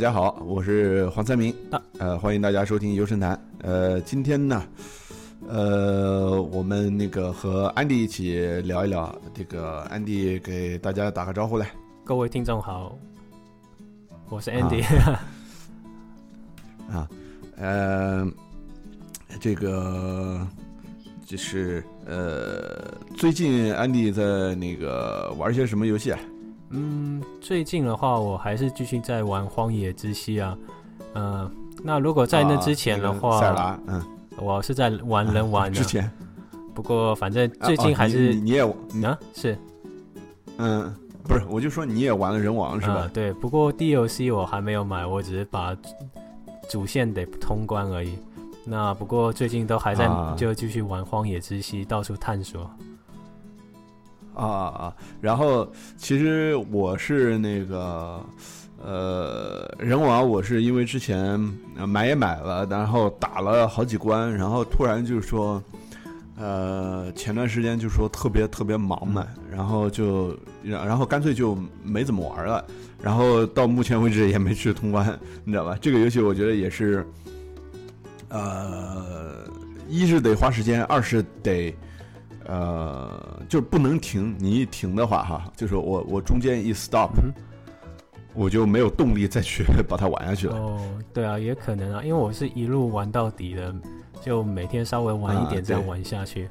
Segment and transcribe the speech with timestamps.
[0.00, 1.54] 大家好，我是黄三明，
[1.98, 3.38] 呃，欢迎大家收听游神谈。
[3.58, 4.64] 呃，今天呢，
[5.46, 11.70] 呃，我们那个和安迪一起聊一聊，这个安迪给大家打个招呼来。
[12.02, 12.98] 各位听众好，
[14.30, 14.82] 我是 Andy。
[16.90, 17.06] 啊，
[17.58, 18.26] 呃，
[19.38, 20.48] 这个
[21.26, 26.18] 就是呃，最近安迪在那个玩些什么游戏啊？
[26.70, 30.56] 嗯，最近的话，我还是继续在玩《荒野之息》啊。
[31.14, 31.50] 嗯，
[31.82, 34.02] 那如果在那之前的话，塞拉，嗯，
[34.38, 36.10] 我是在玩人玩 之前。
[36.72, 39.58] 不过反正最近还是你也啊是，
[40.58, 40.94] 嗯，
[41.24, 43.10] 不是，我就说你也玩了人王是吧？
[43.12, 45.76] 对，不过 DLC 我还没有买，我只是把
[46.70, 48.16] 主线得通关而已。
[48.64, 52.70] 那不过最近都还在就继续玩《荒野之息》，到处探索。
[54.46, 54.96] 啊啊！
[55.20, 58.24] 然后其实我是那个
[58.82, 61.38] 呃人王，我是因为之前
[61.86, 65.62] 买也买了，然后打了好几关，然后突然就是说，
[66.38, 72.64] 呃前段时间就说特别特别忙嘛，然后就然后干脆就没怎么玩了，
[73.02, 75.06] 然后到目前为止也没去通关，
[75.44, 75.76] 你知道吧？
[75.80, 77.06] 这个游戏我觉得也是，
[78.30, 79.44] 呃，
[79.86, 81.74] 一是得花时间，二是得。
[82.46, 87.10] 呃，就是不能停，你一停的话，哈，就是我我中间一 stop，
[88.34, 90.56] 我就没有动力再去 把它玩下去了。
[90.56, 90.80] 哦，
[91.12, 93.74] 对啊，也可能啊，因为我是一路玩到底的，
[94.20, 96.48] 就每天稍微玩一点再玩下去。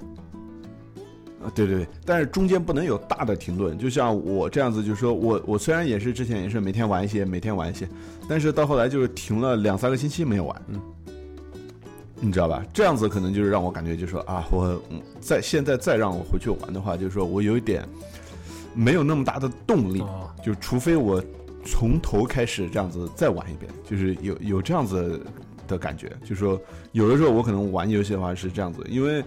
[1.41, 7.87] 啊，对对对，但是中间不能有大的停顿，就像我这样子，就是说我我虽然也是之前也是每天玩一些，每天玩一些，
[8.27, 10.61] 但是到后来就是停了两三个星期没有玩。
[10.67, 10.81] 嗯。
[12.21, 12.65] 你知道吧？
[12.73, 14.77] 这样子可能就是让我感觉，就是说啊，我
[15.21, 17.87] 在现在再让我回去玩的话，就是说我有一点
[18.73, 20.03] 没有那么大的动力，
[20.43, 21.23] 就除非我
[21.65, 25.21] 从头开始这样子再玩一遍，就是有有这样子
[25.65, 26.59] 的感觉，就是说
[26.91, 29.23] 有的时候我可能玩游戏的话是这样子，因为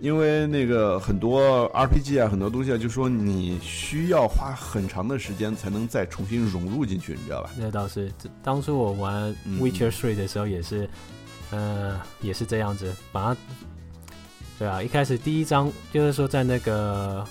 [0.00, 7.50] 因为那个很多 RPG 啊，很多东西啊，就说你需要花很长的时间才能再重新融入进去，你知道吧？
[7.58, 8.12] 那倒是，
[8.44, 10.88] 当初我玩 Witcher Three 的时候也是。
[11.52, 13.40] 呃，也是这样子，把它，
[14.58, 17.22] 对啊，一开始第一张就是说在那个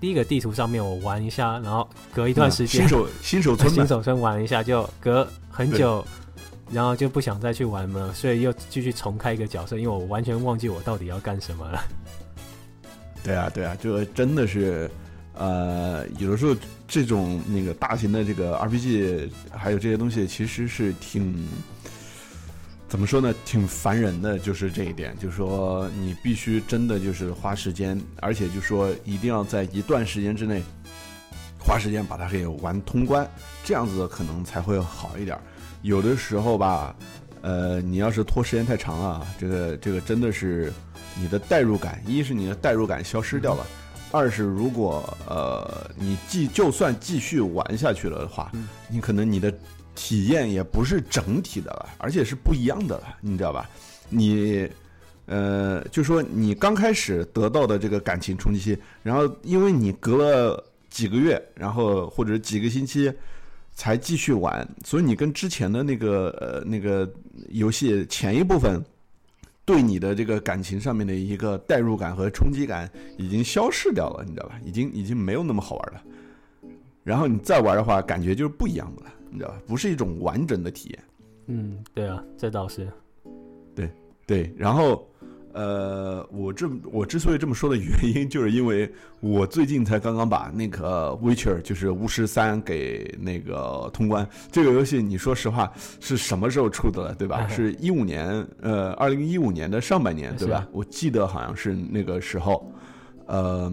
[0.00, 6.04] 第一个地图上面我玩一下，然后隔一段时间新手 新手村新手村玩一下，就隔很久，
[6.68, 11.80] 然后就不想再去玩了，所以又继续重开一个角色，因为我完全忘记我到底要干什么了。
[13.22, 14.90] 对啊，对啊，就真的是，
[15.34, 16.56] 呃，有的时候
[16.88, 21.46] 这种那个大型的这个 RPG 还有这些东西，其实是挺。
[22.88, 23.34] 怎么说呢？
[23.44, 30.62] 挺烦人的，就是这一点，就是说你必须真的就是花时间，而且就说一定要在一段时间之内
[31.58, 33.28] 花时间把它给玩通关，
[33.64, 35.36] 这样子可能才会好一点。
[35.82, 36.94] 有的时候吧，
[37.42, 40.72] 呃，你要是拖时间太长了，这个这个真的是
[41.16, 43.66] 你的代入感，一是你的代入感消失掉了，
[44.12, 48.50] 二是如果呃你继就算继续玩下去了的话，
[48.88, 49.52] 你可能你的。
[49.96, 53.68] 体验也不是整体的了，而且是不一样的了，你知道吧？
[54.08, 54.68] 你，
[55.24, 63.12] 呃，就说你刚开始得到的这个感情冲击，然后因为你隔了几个月，然后或者几个星期
[63.74, 67.10] 才继续玩，所以你跟之前的那个呃那个
[67.48, 68.80] 游戏前一部分
[69.64, 74.60] 对你的这个感情上面的一个代入感和冲击感已经消失掉了，你知道吧？
[74.64, 76.02] 已经已经没有那么好玩了。
[77.02, 79.12] 然后你再玩的话，感觉就是不一样的了。
[79.30, 79.60] 你知道吧？
[79.66, 81.04] 不是一种完整的体验。
[81.46, 82.88] 嗯，对啊，这倒是。
[83.74, 83.90] 对
[84.26, 85.08] 对，然后，
[85.52, 94.28] 呃，我这我之所以这么说的原因，就是因为我最近才刚刚把那个《Witcher》就是巫师三给那个通关。
[94.50, 97.14] 这个游戏，你说实话是什么时候出的了？
[97.14, 97.46] 对吧？
[97.48, 100.66] 是一五年，呃，二零一五年的上半年，对吧？
[100.72, 102.72] 我记得好像是那个时候。
[103.26, 103.72] 呃，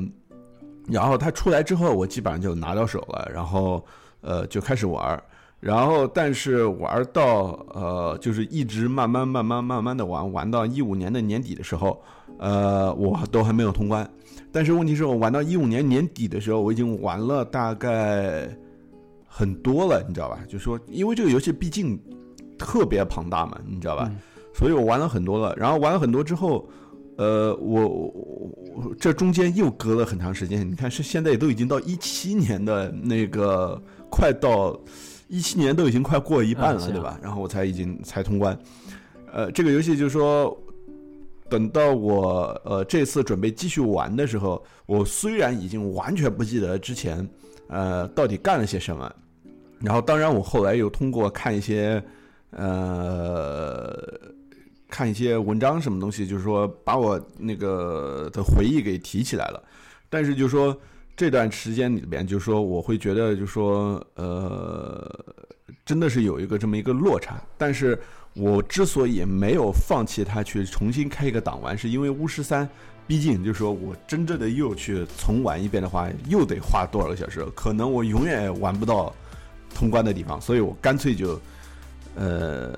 [0.88, 3.84] 然后它出来之后，我基本上就拿到手了，然后
[4.22, 5.22] 呃就开始玩。
[5.66, 12.04] 然后，但是玩到呃，就是一直慢慢、慢慢、慢慢的玩，玩到一五年的年底的时候，
[12.38, 14.06] 呃，我都还没有通关。
[14.52, 18.46] 但是问题是我玩到一五年年底的时候，我已经玩了大概
[19.26, 20.40] 很多了，你知道吧？
[20.50, 21.98] 就说因为这个游戏毕竟
[22.60, 24.12] 特别庞大嘛，你知道吧？
[24.54, 25.56] 所以我玩了很多了。
[25.56, 26.68] 然后玩了很多之后，
[27.18, 30.70] 呃，我我这中间又隔了很长时间。
[30.70, 34.78] 你看，是现在都已经到一七年的那个快到。
[35.34, 37.20] 一七年都已经快过一半了，对吧？
[37.20, 38.56] 然后我才已经才通关。
[39.32, 40.56] 呃，这个游戏就是说，
[41.50, 47.28] 等到我呃这次准备继续玩的时候，我虽然已经完全不记得之前
[47.68, 49.12] 呃到底干了些什么，
[49.80, 52.00] 然后当然我后来又通过看一些
[52.52, 53.98] 呃
[54.88, 59.64] 看一些文章什么东西，就是说把我那个的回忆给提起来了。
[60.12, 60.80] 但是就是说
[61.16, 65.26] 这段时间里边，就是说我会觉得，就是说呃，
[65.86, 67.42] 真的是有一个这么一个落差。
[67.58, 68.00] 但是
[68.34, 72.68] 我之所以没有放弃它，去重新开一个档玩，是因为巫师三，
[73.06, 77.46] 毕竟就是说我真正的又去重玩一遍的话，又得花多少个小时？
[77.56, 79.14] 可能我永远玩不到
[79.76, 81.40] 通关的地方，所以我干脆就
[82.16, 82.74] 呃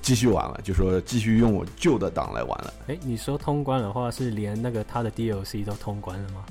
[0.00, 2.74] 继续玩了，就说继续用我旧的档来玩了。
[2.86, 6.44] 哎，你说通关的话，是连那个他的 DLC 都通关了吗？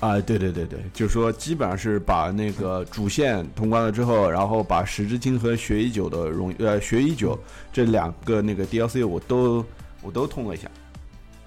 [0.00, 7.38] 啊，对对对对，就是说基本上是把那个主线通关了之后，然后把十之青和学已久的荣呃学已久
[7.72, 9.64] 这两个那个 DLC 我都
[10.02, 10.70] 我都通了一下。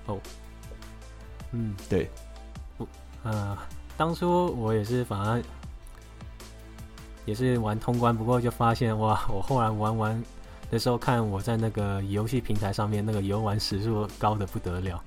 [0.08, 0.20] 哦，
[1.52, 2.10] 嗯，对，
[2.76, 2.88] 不，
[3.22, 3.56] 呃，
[3.96, 5.40] 当初我也是反而
[7.26, 10.24] 也是玩通关，不过就发现哇，我后来玩完
[10.72, 15.00] 的时候看我在那个游戏平台上面那个游玩时数高的不得了。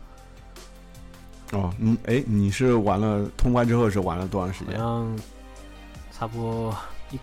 [1.53, 4.79] 哦，嗯，哎，你是玩了通关之后是玩了多长时间？
[4.79, 5.19] 好像
[6.11, 6.77] 差不多
[7.11, 7.19] 一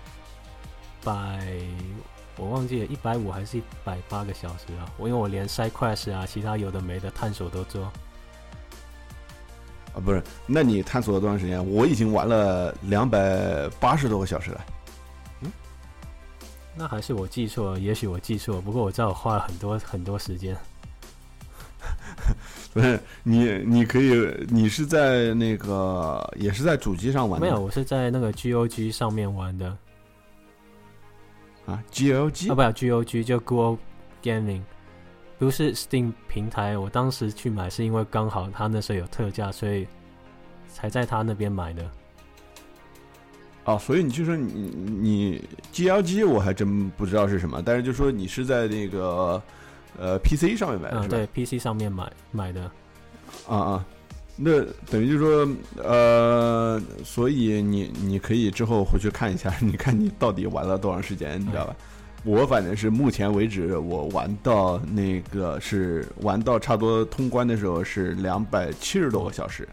[1.03, 1.57] 百，
[2.37, 4.85] 我忘记了，一百五还是一百八个小时啊？
[4.97, 7.85] 我因为我连 side quest 啊，其他有的没的探索都做。
[7.85, 7.93] 啊，
[10.05, 11.67] 不是，那你探索了多长时间？
[11.67, 14.65] 我已经玩了两百八十多个小时了。
[15.41, 15.51] 嗯，
[16.75, 18.61] 那还是我记错了，也许我记错了。
[18.61, 20.55] 不过我知道我花了很多很多时间。
[22.73, 24.13] 不是你，你可以，
[24.49, 27.47] 你是在那个也是在主机上玩的？
[27.47, 29.75] 没有，我是在那个 GOG 上面玩的。
[31.65, 33.79] 啊，GOG 啊，不，GOG 就 Google
[34.21, 34.61] Gaming，
[35.37, 36.77] 不是 Steam 平台。
[36.77, 39.87] 我当时去买是因为刚好他那时候有特价，所以
[40.67, 41.89] 才在他那边买的。
[43.65, 49.41] 哦，所以你就说你你 GOG 我还真不知道是什么，但是就说你是在那个。
[49.99, 51.17] 呃，PC 上面买的是吧？
[51.17, 52.71] 对，PC 上面买买的。
[53.47, 53.85] 啊啊，
[54.35, 55.47] 那等于就是说，
[55.83, 61.75] 呃，所以你你可以之后回去看一下， 你看你到底玩了多长时间，你知道吧？
[62.25, 69.67] 我反正是目前为止，我玩到那个是玩到差不多通关的时候是两百七十多个小时，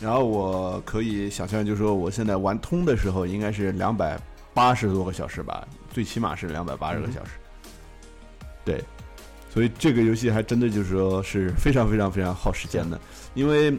[0.00, 4.18] 然后我可以想象，就是说我现在玩通的时候应该是两百
[4.52, 7.32] 八十多个小时吧，最起码是两百八十个小时。
[8.64, 8.82] 对。
[9.58, 13.00] 所以这个游戏还真的就是说是非常非常非常耗时间的，
[13.34, 13.76] 因为，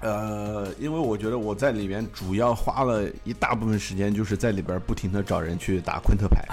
[0.00, 6.44] 呃，因为我觉得我在里面主要花了一大部分时间，就是在里边不停的找人去打昆特牌。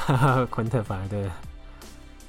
[0.52, 1.24] 昆特牌，对，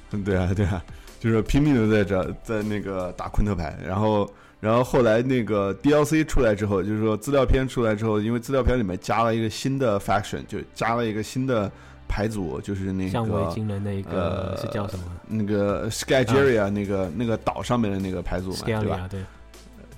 [0.09, 0.83] 嗯，对啊，对啊，
[1.19, 4.27] 就是拼命的在这在那个打昆特牌，然后，
[4.59, 11.71] 然后后来那个 DLC 出来之后，就是说资料片出来之后，因为资料片里面加了一个新的 faction，就加了一个新的。
[12.09, 15.05] 牌组就是那个像维京的那个是叫什么？
[15.27, 19.07] 那个 Skygeria 那个那个岛上面的那个牌组嘛，对吧？
[19.07, 19.21] 对，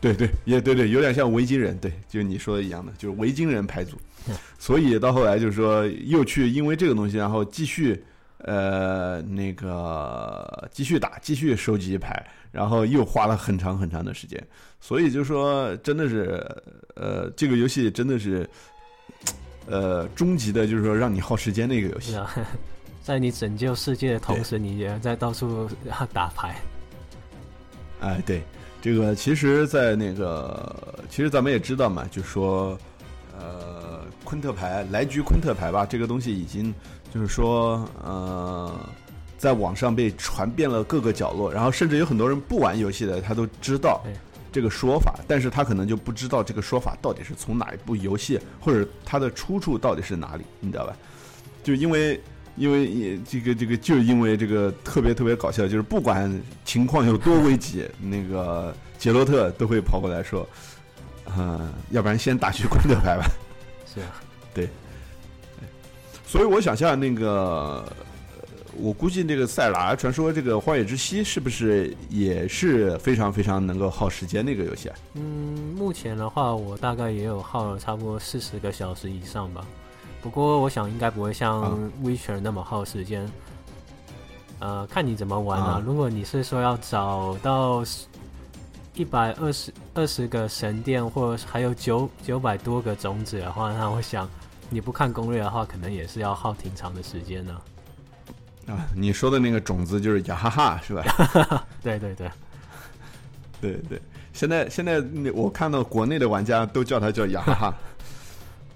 [0.01, 3.97] 对对也对对，有点像维京人，对，就是你说的一样的，就是维京人牌组。
[4.59, 8.03] 所以到后来就是说，又去因为这个东西，然后继续
[8.39, 14.45] 呃那个继续打，继续收集牌，然后又花了很长很长的时间。
[14.81, 16.45] 所以就说，真的是
[16.95, 18.47] 呃，这个游戏真的是。
[19.67, 22.33] 呃，终极的就是说让你耗时间的一个游戏啊，
[23.03, 25.69] 在你拯救世界的同时，你也在到处
[26.11, 26.55] 打牌。
[27.99, 28.41] 哎，对，
[28.81, 30.75] 这个其实，在那个，
[31.09, 32.77] 其实咱们也知道嘛，就说，
[33.39, 36.73] 呃，昆特牌，来局昆特牌吧，这个东西已经
[37.13, 38.75] 就是说，呃，
[39.37, 44.01] 在网上被传遍了各个角落，然后甚至有很多人不玩游戏的，他都知道。
[44.51, 50.95] 这个说法，但是他可能就不知道这个说法到底是从哪一部游戏，或者它的出处到底是哪里，你知道吧？
[51.63, 52.19] 就因为，
[52.57, 60.47] 因为这个这个，就因为这个特别特别搞笑，就是不管情况有多危急，那个杰洛特都会跑过来说，
[61.37, 63.25] 嗯，要不然先打局昆特牌吧。
[63.93, 64.21] 是啊，
[64.53, 64.69] 对。
[66.25, 67.85] 所以我想象那个。
[68.79, 74.95] 我估计这个《塞尔达传说》这个《荒野之息》是不是也是非常非常能够耗时间的一个游戏啊？
[75.15, 75.21] 嗯，
[75.75, 79.65] 目前的话，我大概也有耗了差不多四十个小时以上吧。
[80.21, 83.29] 不过，我想应该不会像《Witcher》那么耗时间。
[84.59, 85.83] 呃，看你怎么玩啊。
[85.83, 87.83] 如果你是说要找到
[88.93, 94.29] 一百二十二十个神殿，或者还有九九百多个种子的话，那我想
[94.69, 97.51] 你不看攻略的话，可能也是要耗挺长的时间呢。
[97.53, 97.61] 啊，
[98.95, 101.03] 你说的那个种子就是雅哈哈是吧？
[101.81, 102.31] 对 对对，
[103.59, 104.01] 对对。
[104.33, 105.03] 现在现在
[105.33, 107.75] 我看到国内的玩家都叫它叫雅哈哈。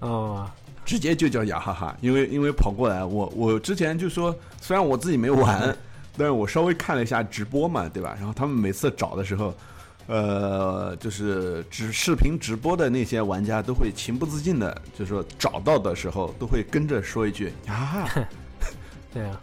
[0.00, 0.50] 哦，
[0.84, 5.74] 直接就叫雅哈哈，因为因为跑过来，我我之前就说，虽然我自己没玩，
[6.18, 8.14] 但是我稍微看了一下直播嘛，对吧？
[8.18, 9.54] 然后他们每次找的时候，
[10.06, 18.28] 呃，就是直视频直播的那些玩家都会情不自禁的，就是说找到的时候都会跟着说一句雅哈哈。
[19.14, 19.40] 对啊，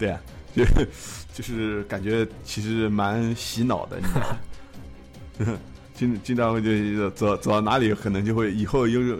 [0.00, 0.20] 对啊，
[0.56, 0.88] 就是
[1.32, 5.58] 就是感觉其实蛮洗脑的，你知道吗？
[5.94, 9.18] 经经常会就走走到哪里，可能就会以后又有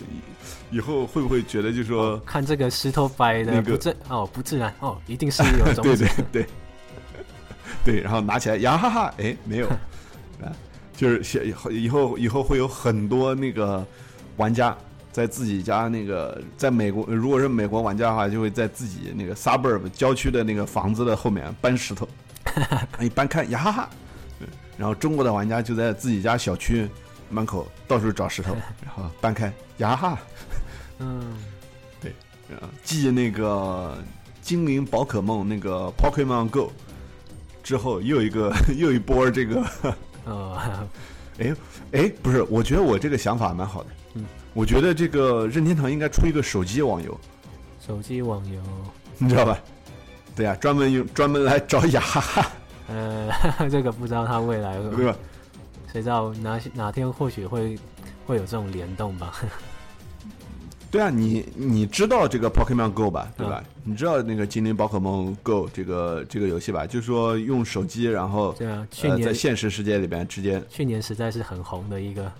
[0.70, 6.46] 以后会不会觉得就说看这个石头摆的那个不自哦不自然哦，一定是 有种对对对
[7.84, 9.68] 对，然后拿起来呀哈哈，哎没有
[10.40, 10.49] 啊，
[10.96, 13.87] 就是写以后以后以后会有很多那个
[14.38, 14.75] 玩家
[15.12, 22.08] 在自己家那个在美国，如果是美国玩家的话，就会在自己那个 suburb 郊区的那个房子的后面搬石头，
[23.00, 23.90] 一 搬开呀哈哈，
[24.38, 26.88] 对然后中国的玩家就在自己家小区
[27.28, 30.18] 门口到处找石头， 然后搬开呀哈哈。
[30.98, 31.36] 嗯，
[32.50, 33.96] 呃，继那个
[34.42, 36.72] 精灵宝可梦那个 Pokemon Go
[37.62, 39.64] 之后，又一个 又一波这个，
[40.24, 40.88] 呃，
[41.38, 41.54] 哎
[41.92, 44.00] 哎，不是，我觉得我这个想法蛮好的，嗯，
[44.54, 47.19] 我觉得这个任天堂应该出一个手机网游，
[47.87, 48.61] 手机网游，
[49.19, 49.59] 你知道吧？
[50.35, 52.50] 对呀、专门用专门来找雅哈哈，
[52.88, 53.30] 呃，
[53.71, 55.16] 这个不知道他未来会对吧？
[55.92, 57.76] 谁知道哪哪天或许会
[58.26, 59.35] 会有这种联动吧？
[60.90, 63.30] 对啊，你你知道这个 Pokemon Go 吧？
[63.37, 63.62] 对吧？
[63.85, 66.85] 你知道那个精灵宝可梦 Go 这个这个游戏吧？
[66.87, 72.33] 就是说用手机，然后对啊，去呃年、在现实世界里边直接去年实在是很红的一个，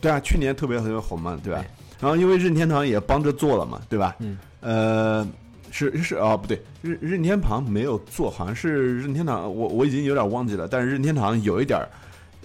[0.00, 1.60] 对啊，去年特别特别红嘛，对吧？
[1.60, 1.66] 对
[2.00, 4.14] 然后因为任天堂也帮着做了嘛，对吧？
[4.20, 5.28] 嗯，呃，
[5.70, 11.88] 是是啊、不对，任任天堂没有做，好像是任天堂，我我已经有点忘记了，但是任天堂有一点儿，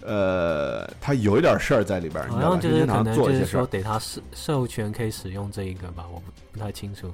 [0.02, 2.28] 呃，他有一点事儿在里边儿？
[2.30, 7.14] 任天堂像就是可能做了一些事儿，就是说得他授授权可以使用这一个吧，我不不太清楚。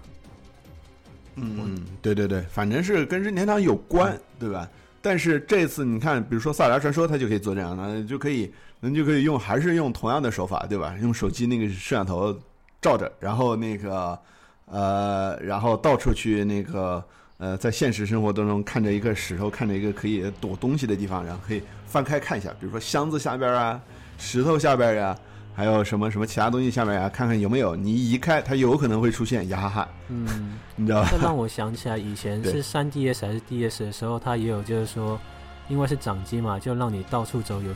[1.35, 4.69] 嗯嗯，对对对，反正是跟任天堂有关，对吧？
[5.01, 10.95] 但是这次你看，比如说《萨尔达传说》，它就可以做这样的，就可以，人就可以用，还是用同样的手法，对吧？
[11.01, 12.33] 用手机那个摄像头
[12.81, 14.17] 照着，然后那个
[14.65, 17.03] 呃，然后到处去那个
[17.37, 23.81] 呃，在现实生活当中看着一个石头，看着一个可以躲东西的地方，然后可以翻开看一下，比如说箱子下边啊，
[24.17, 25.17] 石头下边呀、
[25.53, 27.75] 还有什么什么其他东西下面呀、看看有没有。
[27.75, 31.09] 你一移开，它有可能会出现呀哈哈，嗯，你知道吧？
[31.11, 35.19] 这让我想起来以前是三 DS 还是 DS 的时候，它也有就是说，
[35.67, 37.73] 因为是掌机嘛，就让你到处走，有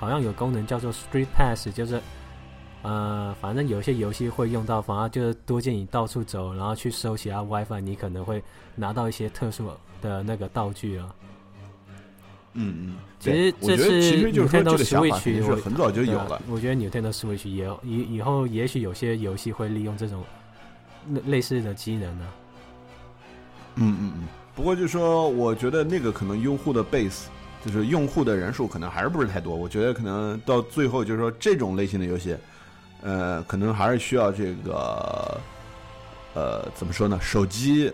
[0.00, 2.00] 好像有功能叫做 Street Pass，就是
[2.80, 8.42] 呃，反正有些游戏会用到，反而就是多见你到处走，然后去收其他 WiFi，你可能会
[8.74, 11.14] 拿到一些特殊的那个道具啊。
[12.54, 16.40] 嗯嗯，其实这是 Nintendo Switch 是我很早就有了。
[16.48, 20.24] 我觉得 Nintendo Switch 也有以以后也许有些游戏会利用这种
[21.10, 22.26] 类类似的机能呢、
[23.74, 24.28] 嗯嗯嗯。
[24.56, 27.26] 不过就是说，我觉得那个可能用户的 base，
[27.64, 29.54] 就是用户的人数可能还是不是太多。
[29.54, 32.36] 我觉得可能到最后就是说这种类型的游戏，
[33.02, 35.40] 呃，可能还是需要这个，
[36.34, 37.18] 呃，怎么说呢？
[37.20, 37.92] 手机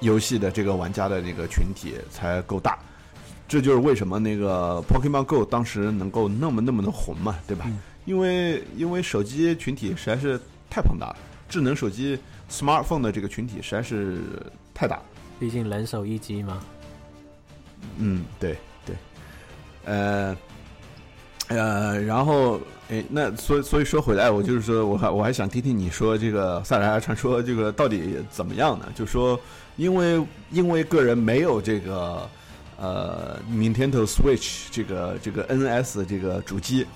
[0.00, 2.78] 游戏的这个玩家的那个群体才够大。
[3.48, 7.64] 这就是为什么那个 Pokemon Go 当时能够那么那么的红嘛，对吧？
[7.68, 10.40] 嗯因为因为手机群体实在是
[10.70, 11.16] 太庞大了，
[11.48, 12.16] 智能手机
[12.48, 14.20] smartphone 的这个群体实在是
[14.72, 15.02] 太大了。
[15.40, 16.60] 毕竟人手一机嘛。
[17.98, 18.58] 嗯，对对，
[19.86, 20.36] 呃
[21.48, 28.86] 呃，然后诶，那所以所以说回来，我就是说我还我还想听听你说这个《塞尔达传说》这个到底怎么样呢？
[28.94, 29.40] 就说
[29.76, 32.28] 因为因为个人没有这个
[32.76, 36.86] 呃 Nintendo Switch 这个这个 NS 这个主机，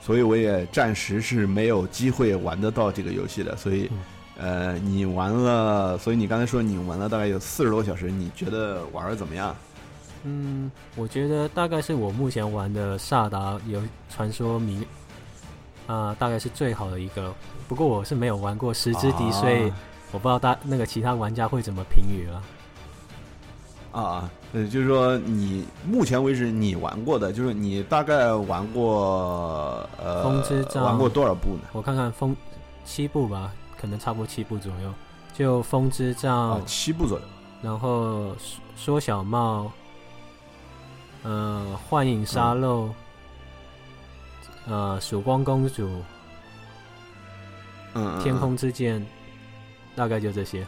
[0.00, 3.90] 所以我也暂时是没有机会玩得到这个游戏的，所以。
[4.38, 9.56] 呃，你玩了，所以你刚才说你玩了大概有四十多小时，你觉得玩的怎么样？
[10.28, 13.80] 嗯，我觉得大概是我目前玩的萨达有
[14.10, 14.84] 传说迷
[15.86, 17.32] 啊、大概是最好的一个。
[17.68, 19.76] 不过我是没有玩过十之敌，所以啊
[20.10, 22.42] 我不知道大那个其他玩家会怎么评语了。
[23.92, 31.68] 啊，呃，就是说你目前为止你玩过的，就是你大概玩过呃，风之杖玩过多少部呢？
[31.72, 32.36] 我看看风
[32.84, 34.92] 七部吧，可能差不多七部左右。
[35.32, 37.24] 就风之杖，啊，七部左右。
[37.62, 39.70] 然后缩缩小帽，
[41.26, 42.88] 呃，幻影沙漏，
[44.68, 45.88] 呃，曙光公主，
[47.94, 49.04] 嗯，嗯天，空之剑，
[49.96, 50.64] 大概就这些。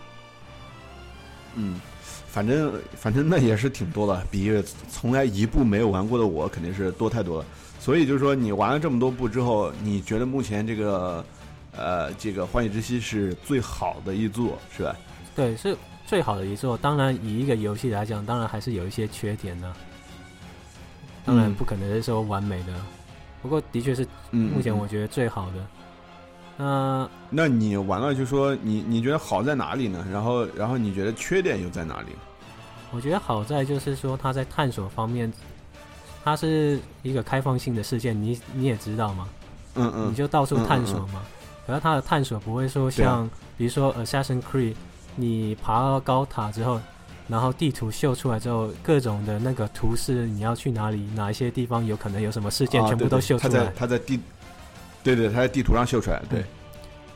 [1.54, 1.80] 嗯，
[2.26, 4.52] 反正反正那也是挺多的，比
[4.90, 7.44] 从来一部没有玩过的我肯定是多太多了。
[7.78, 11.24] 所以就是说，你玩了这么多部之后，你觉得目前这个
[11.76, 14.96] 呃，这个《幻影之息》是最好的一座，是吧？
[15.36, 16.76] 对，是最好的一座。
[16.76, 19.72] 当然，以一个游戏来讲，当然还是有一些缺点的。
[21.28, 22.72] 当然不可能是说完美的，
[23.42, 25.66] 不过的确是目前我觉得最好的。
[26.56, 30.04] 那那你完了就说你你觉得好在哪里呢？
[30.10, 32.08] 然后然后你觉得缺点又在哪里？
[32.90, 35.30] 我觉得好在就是说它在探索方面，
[36.24, 39.28] 它是一个开放性的世界，你你也知道嘛，
[39.74, 41.22] 嗯嗯，你就到处探索嘛。
[41.66, 44.72] 可是它的探索不会说像，比如说《Assassin's Creed》，
[45.14, 46.80] 你爬到高塔之后，
[47.28, 53.52] 然后地图秀出来之后，各种的那个图示，你要去哪里，哪一些地方有可能有什么事件，全部都秀出来。
[53.52, 54.18] 他在他在地，
[55.04, 56.20] 对对，他在地图上秀出来。
[56.28, 56.44] 对。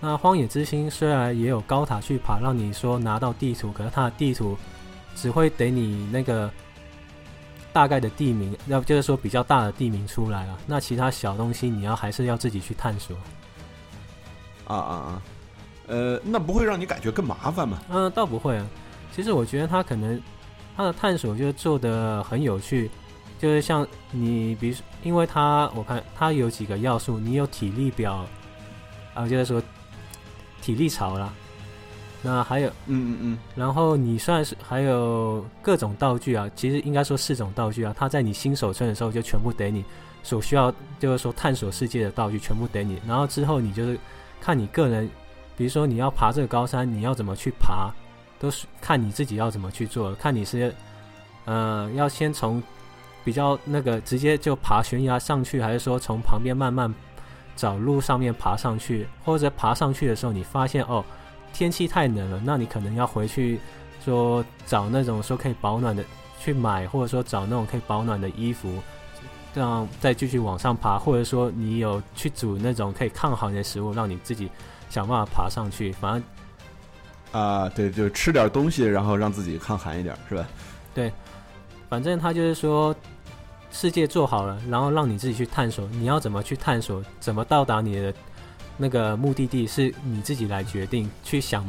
[0.00, 4.57] 那《荒野之心》虽然也有高塔去爬，让你说拿到地图，可是它的地图。
[5.14, 6.50] 只会给你那个
[7.71, 10.59] 大概的地名，要不就是说比较大的地名出来了。
[10.66, 13.14] 那其他小东西你要还是要自己去探索。
[14.66, 15.23] 啊啊啊！
[15.88, 17.83] 呃，那不会让你感觉更麻烦吗？
[17.90, 18.66] 嗯，倒不会啊。
[19.14, 20.21] 其实我觉得他可能
[20.76, 22.90] 他的探索就做的很有趣，
[23.38, 28.25] 就是像你，比如说，因为他我看他有几个要素，你有体力表，
[29.14, 29.62] 啊，就是说
[30.61, 31.33] 体力槽啦。
[32.25, 39.85] 那还有，嗯嗯嗯，然后你算是还有各种道具啊，其实应该说四种道具啊，它在你新手村的时候就全部给你
[40.23, 43.99] 所需要，就是说探索世界的道具全部给你，然后之后你就是
[44.40, 45.11] 看你个人，
[45.57, 47.92] 比如说你要爬这个高山，你要怎么去爬，
[48.42, 50.75] 都是看你自己要怎么去做，看你是，
[51.46, 52.62] 呃，要先从
[53.25, 56.92] 比较那个直接就爬悬崖上去，还是说从旁边慢慢
[57.56, 61.02] 找路上面爬上去，或者爬上去的时候你发现哦。
[61.54, 63.61] 天气太冷了，那你可能要回去
[64.02, 66.02] 说找那种说可以保暖的
[66.40, 68.78] 去买，或者说找那种可以保暖的衣服，
[69.52, 74.48] 这样再继续往上爬，或者说你有去煮那种可以抗寒的食物，让你自己
[74.88, 75.92] 想办法爬上去。
[75.92, 76.22] 反正
[77.33, 80.47] 啊，对，就吃点东西，然后让自己抗寒一点，是吧？
[80.95, 81.12] 对，
[81.88, 82.95] 反正他就是说
[83.71, 88.14] 世界做好了，然后让你自己去探索，你要怎么去探索，怎么到达你的。
[88.79, 91.64] 那个目的地是你自己来决定，去想，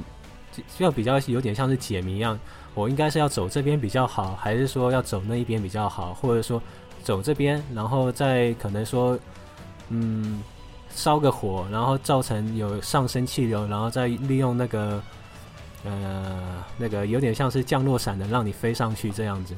[0.80, 2.40] 要比较有点像是解谜一样。
[2.74, 6.14] 我应该是要走这边比较好，还是说要走那一边比较好？
[6.14, 6.64] 或者说
[7.04, 9.20] 走这边，然后再可能说，
[9.90, 10.42] 嗯，
[10.90, 15.04] 烧个火，然后造成有上升气流，然后再利用那个，
[15.84, 19.54] 呃，那个有点像是降落伞的，让你飞上去这样子。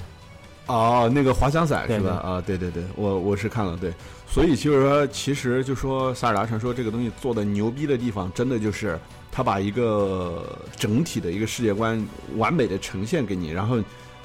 [0.67, 2.15] 哦，那个滑翔伞是吧？
[2.23, 3.93] 啊，对对对，我我是看了，对。
[4.27, 8.99] 所以就是说，其实就说《萨尔达传说》这个东西做的牛逼的地方，真的就是
[9.31, 12.03] 他把一个整体的一个世界观
[12.35, 13.77] 完美的呈现给你，然后，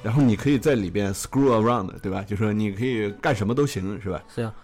[0.02, 2.22] 然后你可以在里边 screw around，对吧？
[2.22, 4.22] 就说你可以干什么都行，是吧？
[4.34, 4.54] 是啊，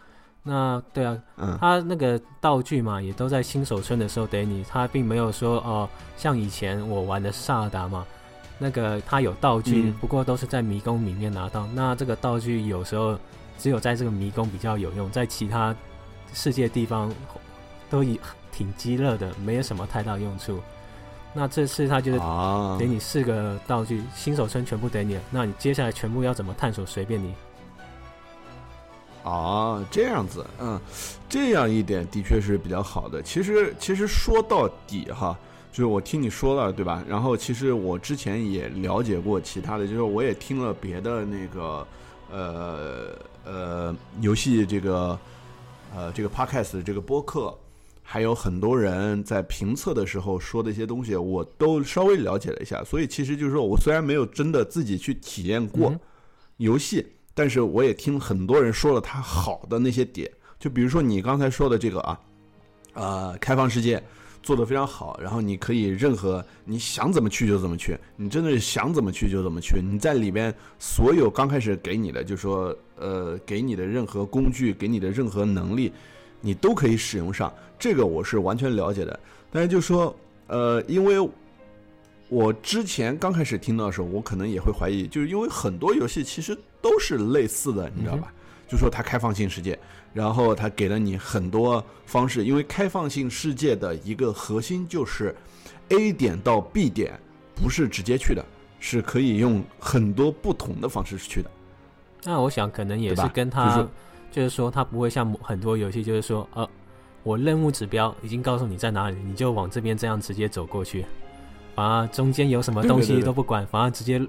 [0.49, 8.07] 那对啊，嗯，他那个道具嘛，也都在新手村的时候给你，他并没有说哦，像以前我玩的萨尔达嘛。
[8.59, 11.67] 那个他有道具，不过都是在迷宫里面拿到。
[11.75, 13.19] 那这个道具有时候
[13.59, 15.77] 只有在这个迷宫比较有用，在其他
[16.33, 17.13] 世界地方
[17.91, 18.03] 都
[18.51, 20.59] 挺鸡热的，没有什么太大用处。
[21.35, 22.19] 那这次他就是
[22.79, 27.35] 给你四个道具，新手村全部给你，那你接下来全部要怎么探索，随便你。
[29.29, 30.81] 啊，这样子，嗯，
[31.29, 33.21] 这样一点的确是比较好的。
[33.21, 35.37] 其实，其实说到底哈。
[35.73, 37.05] 就是我听你说了，对吧？
[37.07, 41.87] 然后其实我之前也了解过其他的，就是我也听了别的那个，
[42.33, 43.09] 呃
[43.45, 45.19] 呃，游戏这个，
[45.95, 47.55] 呃，这个 podcast 这个播客，
[48.03, 52.83] 还有很多人在评测的时候说的一些东西，我都稍微了解了一下。
[52.83, 55.95] 所以其实就是说我虽然没有真的自己去体验过
[56.57, 57.07] 游戏，
[57.37, 60.29] 但是我也听很多人说了它好的那些点。
[60.59, 62.21] 就比如说你刚才说的这个啊，
[62.95, 64.03] 呃，开放世界。
[64.43, 69.81] 做的非常好，然后你可以任何你想怎么去就怎么去，你真的是想怎么去就怎么去。
[69.83, 75.93] 你在里边所有刚开始给你的，就说呃给你的任何工具，给你的任何能力，
[76.41, 77.53] 你都可以使用上。
[77.77, 79.19] 这个我是完全了解的。
[79.51, 80.15] 但是就说
[80.47, 81.19] 呃，因为
[82.29, 88.33] 我之前刚开始听到的时候，我可能也会怀疑，就是因为很多游戏其实都是类似的，你知道吧？
[88.69, 89.79] 就说它开放性世界。
[90.13, 95.37] 然后它给了你很多方式，因为开放性世界的一个核心就是
[95.91, 97.21] A 点到 B 点
[97.55, 98.43] 不是直接去的，
[98.81, 101.51] 是可以用很多不同的方式去的。
[102.25, 103.87] 那我想可能也是跟他，
[104.33, 106.67] 就是说他不会像很多游戏，就是说呃，
[107.23, 111.05] 我任务指标已经告诉你在哪里，你就往这边这样直接走过去，
[111.77, 114.21] 反而中间有什么东西都不管，反而直接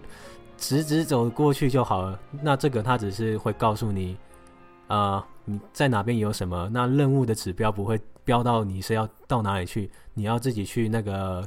[0.57, 2.19] 直直走过去就好了。
[2.43, 4.15] 那这个他只是会告诉你
[4.87, 5.25] 啊。
[5.49, 6.69] 你在哪边有什么？
[6.73, 11.41] 那任务的指标不会标到你是要到哪里去，你要自己去那个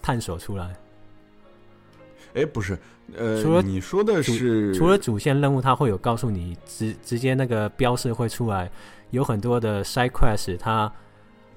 [0.00, 0.74] 探索出来。
[2.32, 2.78] 哎，不是，
[3.14, 8.70] 呃，除了你说的是除了主线任务，它会有告诉你直直接那个标示会出来，
[9.10, 10.90] 有很多的 side quest，它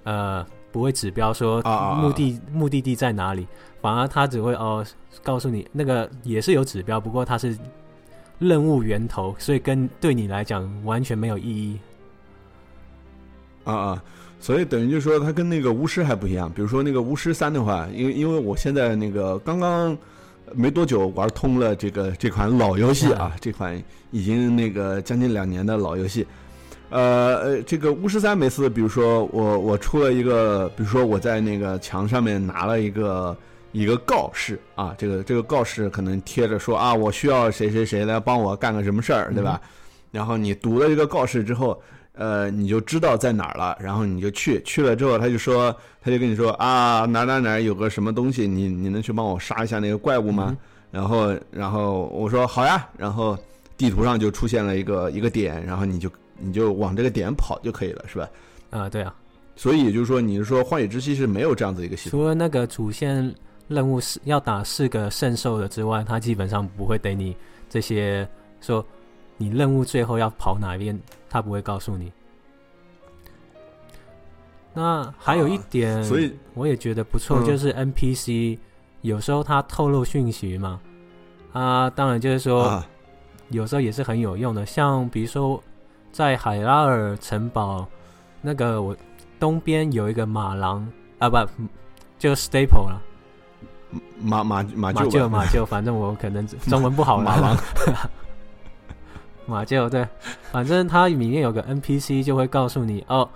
[0.04, 1.62] 呃不会指标说
[2.02, 3.48] 目的目的地在哪里，
[3.80, 4.86] 反而他只会哦
[5.24, 7.58] 告诉你那个也是有指标，不过它是
[8.40, 11.80] 任务源头，所以跟对你来讲完全没有意义。
[13.64, 14.04] 啊啊，
[14.42, 16.52] 所以等于就是说，它跟那个巫师还不一样。
[16.54, 19.98] 比如说那个巫师三的话，因为因为我现在那个刚刚
[20.54, 26.28] 没多久玩通了这个这款老游戏啊，这款已经那个将近两年的老游戏。
[26.96, 33.36] 呃呃，这个巫师三每次，比如说我我出了一个，比如说我在那个墙上面拿了一个
[33.74, 39.60] 一个告示啊，这个这个告示可能贴着说啊，我需要谁谁谁来帮我干个什么事儿，对吧？
[40.10, 41.78] 然后你读了这个告示之后，
[42.14, 50.56] 呃，你就知道在哪儿了，然后你就去，去了之后他就说，他就跟你说啊，哪哪哪有个什么东西，你你能去帮我杀一下那个怪物吗？
[50.92, 53.38] 然后然后我说好呀，然后
[53.76, 58.30] 地图上就出现了一个一个点，然后你就你就往这个点跑就可以了，是吧？
[58.70, 59.14] 啊、对啊，
[59.56, 62.20] 所以也就是说，你是说幻野之息是没有这样子一个系统。
[62.20, 63.34] 除了那个主线
[63.68, 67.36] 任务是要打四个圣兽的之外，它基本上不会给你
[67.70, 68.28] 这些
[68.60, 68.86] 说
[69.38, 72.12] 你任务最后要跑哪边，它不会告诉你。
[74.74, 77.46] 那还有一点，所以我也觉得不错，嗯。
[77.46, 78.58] 就是 NPC
[79.02, 80.82] 有时候它透露讯息嘛，
[81.54, 82.88] 啊，当然就是说、啊。
[83.50, 85.64] 有时候也是很有用的，像比如说
[86.16, 87.86] 在海拉尔城堡
[88.42, 88.96] 那个我
[89.38, 91.38] 东边有一个马廊啊，不，
[92.18, 93.02] 就 staple 了，
[94.22, 97.36] 马马马马厩马厩，反正我可能 中文不好 马
[99.66, 100.08] 厩对，
[100.54, 103.28] 反正它里面有个 NPC 就会告诉你哦，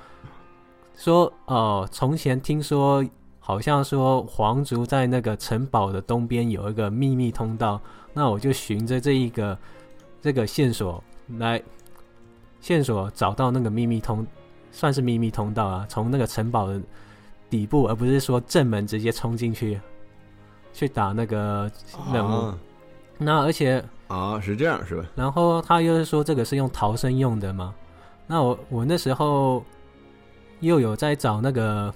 [0.95, 3.05] 说哦，从前听说
[3.41, 7.81] 好像说皇族在那个城堡的东边有一个秘密通道，
[8.13, 9.57] 那我就循着这一个
[10.21, 11.03] 这个线索
[11.37, 11.61] 来
[12.61, 14.25] 线索找到那个秘密通，
[14.71, 16.79] 算是秘密通道啊，从那个城堡的
[17.49, 19.79] 底部，而不是说正门直接冲进去
[20.73, 21.71] 去打那个
[22.13, 22.45] 任务。
[22.47, 22.57] 啊
[23.21, 25.03] 那而且啊，是这样是吧？
[25.13, 27.75] 然后他又是说这个是用逃生用的嘛？
[28.27, 29.61] 那我我那时候
[30.61, 31.93] 又有在找那个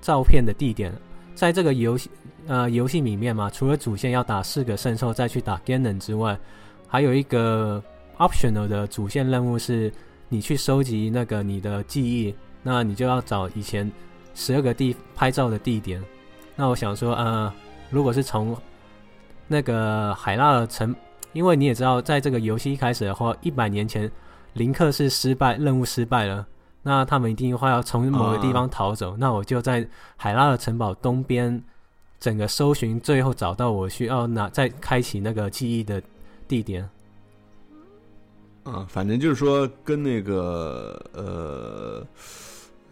[0.00, 0.90] 照片的地点，
[1.34, 2.10] 在这个游戏
[2.46, 6.38] 呃游戏里面嘛，除了主线要打四个圣兽再去打 Ganon 之外，
[6.86, 7.82] 还有一个
[8.18, 9.92] optional 的主线任务是
[10.28, 13.90] 你去收集那个你的记忆，那你就要找以前
[14.34, 16.02] 十二个地拍照的地点。
[16.54, 17.52] 那我想说，呃，
[17.90, 18.56] 如果是从
[19.46, 20.94] 那个海拉尔城
[21.32, 24.10] 因为你也知道，在这个游戏一开始的话，一百年前
[24.54, 26.46] 林克是失败，任务失败了，
[26.82, 29.16] 那他们一定会要从某个地方逃走。
[29.16, 31.62] 那我就在海拉尔城堡东边，
[32.18, 36.02] 整个搜寻，最后找到我需要拿再开启那个记忆的
[36.48, 36.88] 地点。
[38.68, 42.06] 啊，反正就是说，跟那个呃，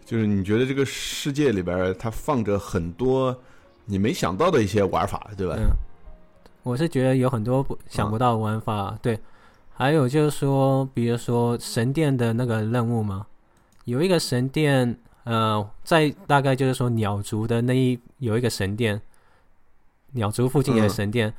[0.03, 3.37] 就是你觉得这个世界里边它放着很多
[3.85, 5.55] 你没想到的一些玩法，对吧？
[5.57, 5.69] 嗯，
[6.63, 8.97] 我是觉得有很多不想不到的玩法。
[9.01, 9.19] 对，
[9.73, 13.27] 还有就是说，比如说神殿的那个任务嘛，
[13.85, 18.99] 有一个神殿，呃，在大概就是说鸟族的那一有一个神殿，
[20.13, 21.33] 鸟族附近的嗯神殿，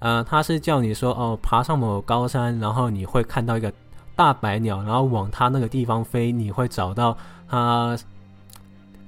[0.00, 3.70] 呃，他是叫你说哦，爬上某高山，然后你会看到一个
[4.16, 7.96] 大白鸟，然后往它那个地方飞，你会找到它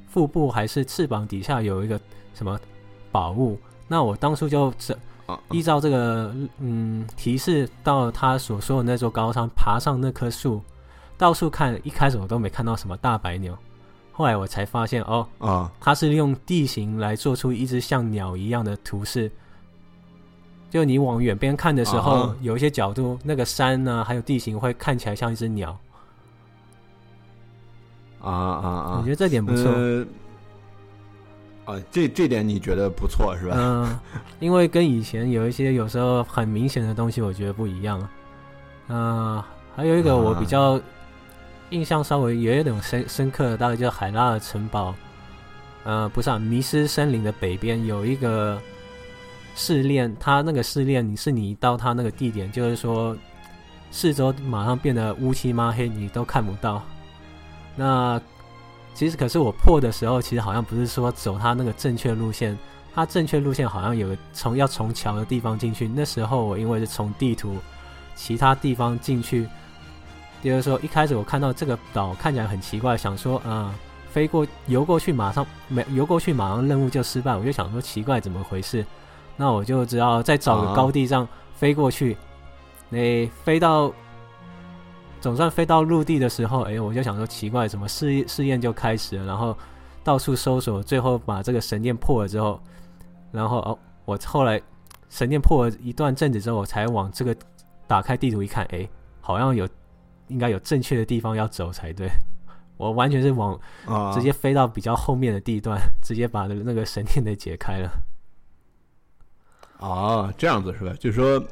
[0.07, 1.99] 腹部还是翅膀底下有一个
[2.35, 2.61] 什么
[3.11, 3.59] 宝物。
[3.89, 10.61] 那我当初就这啊，依照这个嗯提示，到他所说的那座高山，爬上那棵树，
[11.17, 11.81] 到处看。
[11.85, 13.59] 一开始我都没看到什么大白鸟，
[14.13, 19.33] 后来我才发现哦，啊它是用地形来做出一只像鸟一样的图示。
[20.73, 25.79] 就你往远边看的时候，啊有一些角度，那个山呢，还有地形会看起来像一只鸟。
[28.23, 28.97] 啊啊啊！
[28.99, 29.71] 我觉得这点不错。
[29.71, 30.07] 呃
[31.67, 33.55] 啊，这这点你觉得不错是吧？
[33.55, 34.01] 嗯，
[34.41, 38.09] 因为跟以前有一些有时候很明显的东西，我觉得不一样。
[38.89, 39.45] 嗯、
[39.77, 40.81] 还有一个我比较
[41.69, 44.95] 印象稍微有一点深深刻的，大概就是海拉尔城堡。
[45.85, 48.59] 呃，不是啊，迷失森林的北边有一个
[49.55, 53.17] 试炼，他那个试炼，你是你到他那个地点，就是说
[53.91, 56.83] 四周马上变得乌漆嘛黑，你都看不到。
[57.77, 58.21] 那
[58.95, 62.57] 其实可是我破的时候，其实好像不是说走他那个正确路线，
[62.95, 65.89] 他正确路线好像有从要从桥的地方进去。
[65.89, 67.57] 那时候我因为是从地图
[68.15, 69.47] 其他地方进去，
[70.43, 73.75] 就是说一开始我看到这个岛看起来很奇怪，想说啊、
[74.11, 77.35] 飞过游过去，马上没游过去，马上任务就失败。
[77.35, 78.85] 我就想说奇怪，怎么回事？
[79.43, 81.27] 那我就只要再找个高地上
[81.57, 82.17] 飞过去，
[82.89, 83.93] 那飞到
[85.21, 89.27] 总算飞到陆地的时候，哎，我就想说奇怪，怎么试试验就开始了？
[89.27, 89.59] 然后
[90.05, 92.61] 到处搜索，最后把这个神殿破了之后，
[93.33, 94.63] 然后哦，我后来
[95.11, 97.35] 神殿破了一段阵子之后，我才往这个
[97.89, 98.89] 打开地图一看，哎，
[99.21, 99.69] 好像有
[100.29, 102.09] 应该有正确的地方要走才对。
[102.77, 103.59] 我完全是往
[104.15, 107.91] 直接飞到比较后面的地段，直接把那个神殿给解开了。
[109.83, 110.95] 啊，这样子是吧？
[111.01, 111.45] 就是说，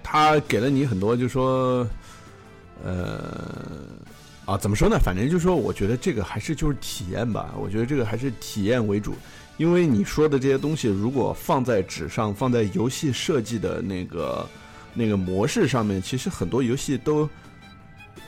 [0.00, 1.84] 他给了你很多，就是说，
[2.84, 3.34] 呃，
[4.44, 4.96] 啊，怎么说呢？
[4.96, 7.52] 反正就是说，我觉得这个还是就是体验吧。
[7.58, 9.12] 我觉得这个还是体验为主，
[9.56, 14.46] 因为你说的这些东西，如果放在纸上，放在游戏设计的那个
[14.94, 17.28] 那个模式上面，其实很多游戏都，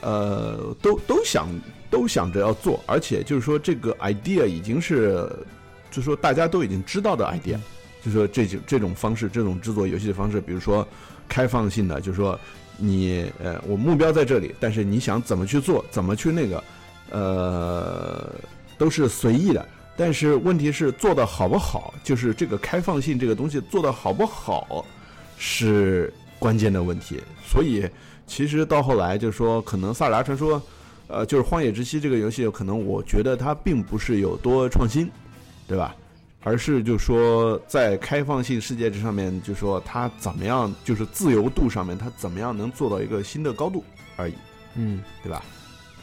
[0.01, 1.47] 呃，都都想
[1.89, 5.25] 都想着要做，而且就是说，这个 idea 已经是，
[5.89, 7.57] 就是说大家都已经知道的 idea。
[8.03, 10.87] 就说这种这种方式，这种制作游戏的方式，比如说
[11.29, 12.39] 开放性的，就是说
[12.77, 16.63] 你呃，我目标在这里，但是你想怎么去做，怎么去那个，
[17.11, 18.33] 呃，
[18.77, 19.65] 都是随意的。
[19.95, 24.83] 但是问题是做的好不好，就是这个开放性这个东西做的好不好
[25.37, 27.21] 是关键的问题。
[27.45, 27.87] 所以
[28.25, 30.59] 其实到后来就是说，可能《萨达传说》
[31.07, 35.11] 呃，就是《荒野之息》这个游戏，可能我觉得它并不是有多创新，
[35.67, 35.93] 对吧？
[36.43, 43.83] 而是就说在开放性世界这上面，就说它怎么样，就是自由度上面，它怎么样能做到一个新的高度
[44.15, 44.33] 而已，
[44.73, 45.43] 嗯，对吧？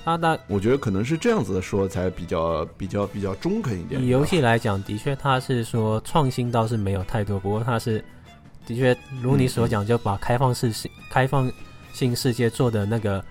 [0.04, 4.00] 那那我觉得可能是这样子的说才比较比较比较中肯一点。
[4.00, 8.02] 以游戏来讲，的确它是说创新倒是没有太多，不过它是
[8.64, 10.72] 的确如你所讲，就把开放式
[11.10, 11.50] 开放
[11.92, 13.22] 性世界做的那个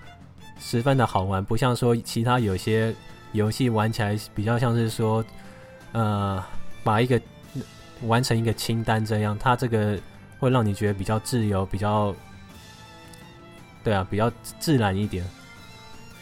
[0.60, 2.94] 十分的好玩，不像说其他有些
[3.32, 5.24] 游戏玩起来比较像是说，
[5.92, 6.44] 呃。
[6.82, 7.20] 把一个
[8.02, 9.98] 完成一个清单，这样它这个
[10.38, 12.14] 会让你觉得比较自由，比较
[13.82, 15.24] 对啊，比较自然一点。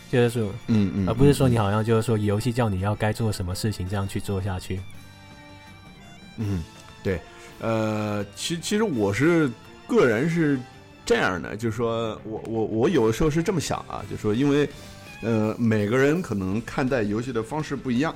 [0.08, 4.80] 就是说，嗯嗯，而不是说你好像就是说游戏叫你要该做什么事情，这样去做下去。
[6.36, 6.62] 嗯，
[7.02, 7.20] 对，
[7.58, 9.50] 呃，其其实我是
[9.88, 10.58] 个人是
[11.04, 14.68] 这样的，就是说我我我有的时候是这么想啊，就是说因为
[15.22, 18.14] 呃每个人可能看待游戏的方式不一样，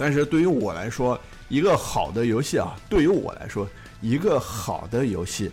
[0.00, 1.20] 但是对于我来说。
[1.52, 3.68] 一个好的游戏啊，对于我来说，
[4.00, 5.50] 一个好的游戏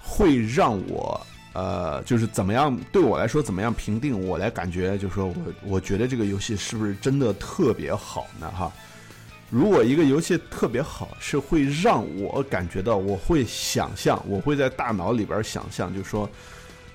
[0.00, 1.20] 会让我
[1.54, 2.78] 呃，就是怎么样？
[2.92, 4.28] 对我来说，怎么样评定？
[4.28, 8.48] 我来感觉，就是说我我觉得这个游戏是不是真的特别好呢？
[8.48, 8.72] 哈，
[9.50, 16.30] 如果一个游戏特别好，是会让我感觉到，我会想象，我会在大脑里边想象，就是说，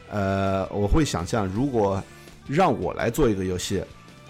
[0.10, 2.02] 呃，我会想象，如果
[2.48, 3.84] 让我来做一个游戏。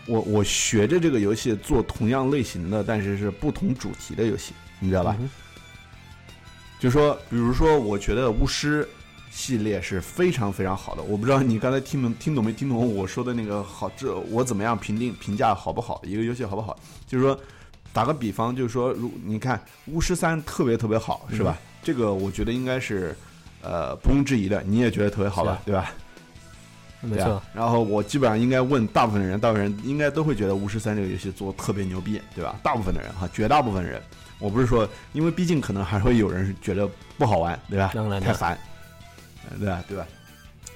[0.05, 5.15] 我我学着这个游戏做同样类型的，但是是不同主题的游戏，你知道吧？
[6.79, 8.85] 就说，比如说，我觉得巫师
[9.31, 11.01] 系列是非常非常好的。
[11.01, 13.89] 我不知道你刚才听懂听懂没听懂我说的那个好？
[13.95, 16.01] 这我怎么样评定评价好不好？
[16.03, 16.77] 一个游戏好不好？
[17.07, 17.39] 就是说，
[17.93, 21.57] 打个比方，就是说，如你看巫师三特别特别好，是吧？
[21.81, 23.15] 这个我觉得应该是
[23.61, 24.61] 呃毋庸置疑的。
[24.63, 25.61] 你也觉得特别好吧？
[25.65, 25.89] 对吧？
[27.05, 32.55] 没错，然后我基本上应该问大部分人，大部分人应该都会觉得《巫师三》这个游戏做特别牛逼，对吧？
[32.63, 34.01] 大部分的人哈，绝大部分人，
[34.39, 37.91] 我不是说，因为毕竟可能还会有人觉得不好玩，对吧？
[38.21, 38.57] 太烦，
[39.59, 39.83] 对吧？
[39.85, 40.07] 对吧？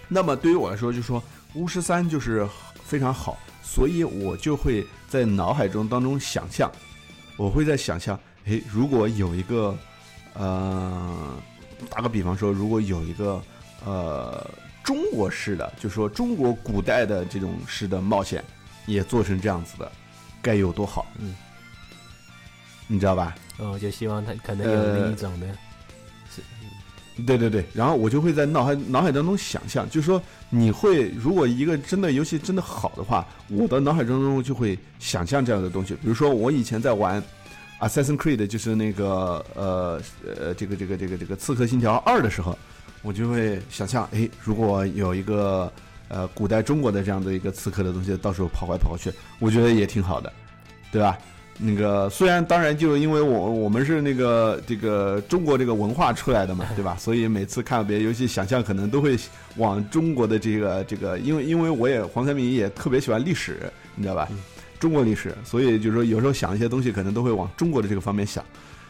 [0.09, 1.21] 那么对于我来说，就说
[1.53, 2.45] 《巫师三》就是
[2.83, 6.69] 非常好，所以我就会在脑海中当中想象，
[7.37, 9.73] 我会在想象，诶，如果有一个，
[10.33, 11.37] 呃，
[11.89, 13.41] 打个比方说，如果有一个，
[13.85, 14.45] 呃。
[14.87, 18.41] 中国式的，就说中国古代的这种式的冒险，
[18.85, 19.91] 也做成这样子的，
[20.41, 21.05] 该有多好？
[21.19, 21.35] 嗯，
[22.87, 23.35] 你知道吧？
[23.57, 25.47] 哦，就希望他可能有另一种的，
[26.33, 26.41] 是，
[27.23, 27.65] 对对对。
[27.73, 35.95] 然后我就会在脑海脑海当中想象，就是说你会如果一个真的游戏真的好的话，我的脑海当中就会想象这样的东西。
[35.95, 37.21] 比如说我以前在玩
[37.81, 42.57] 《Assassin's Creed》，就是那个呃呃这个这个这个这个《刺客信条二》的时候。
[43.01, 45.71] 我就会想象，哎，如果有一个
[46.09, 50.31] 呃古代中国的这样的一个刺客的东西，到时候跑来跑去，我觉得也挺好的，
[50.91, 51.17] 对吧？
[51.59, 56.95] 那个虽然当然就是因为我我们是那个这个中国这个文化出来的嘛， 对吧？
[56.99, 59.17] 所以每次看别的游戏，想象可能都会
[59.55, 64.29] 往中国的这个这个，因为因为我也黄三明也特别喜欢历史，你知道吧？
[64.79, 68.45] 中国历史，所以就是说有时候想一些东西，可能都会往中国的这个方面想。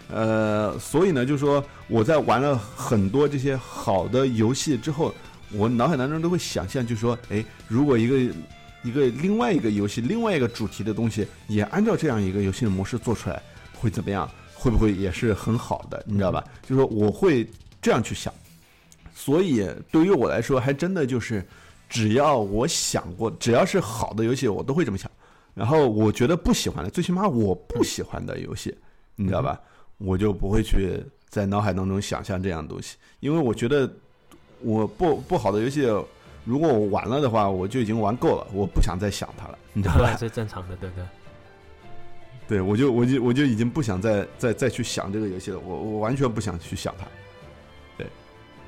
[0.10, 5.14] 呃，所以呢，就是说我在玩了很多这些好的游戏之后，
[5.52, 8.36] 我脑海当中都会想象，就是说，哎，如果一个
[8.84, 13.42] 一个另外一个游戏，另外一个主题的东西，也按照这样一个游戏的模式做出来，
[13.74, 14.30] 会怎么样？
[14.54, 16.02] 会不会也是很好的？
[16.08, 16.44] 你知道吧？
[16.64, 17.48] 就是说我会
[17.82, 18.34] 这样去想。
[19.14, 21.46] 所以对于我来说，还真的就是，
[21.90, 25.12] 只要我想过，只要是好的游戏，我都会这么想。
[25.54, 28.76] 然后我觉得不喜欢的，最起码我不喜欢的游戏，
[29.16, 29.60] 你知道吧？
[29.98, 33.92] 我就不会去在脑海当中想象这样的东西，因为我觉得
[34.62, 35.82] 我不不好的游戏，
[36.46, 40.16] 如果我玩了的话，我就已经玩够了，我不想再想它了，你知道吧？
[40.18, 41.06] 是正常的，对不对？
[42.48, 47.06] 对，我就我就我就已经不想再再再去想这个游戏了，我我完全不想去想它。
[47.98, 48.08] 对，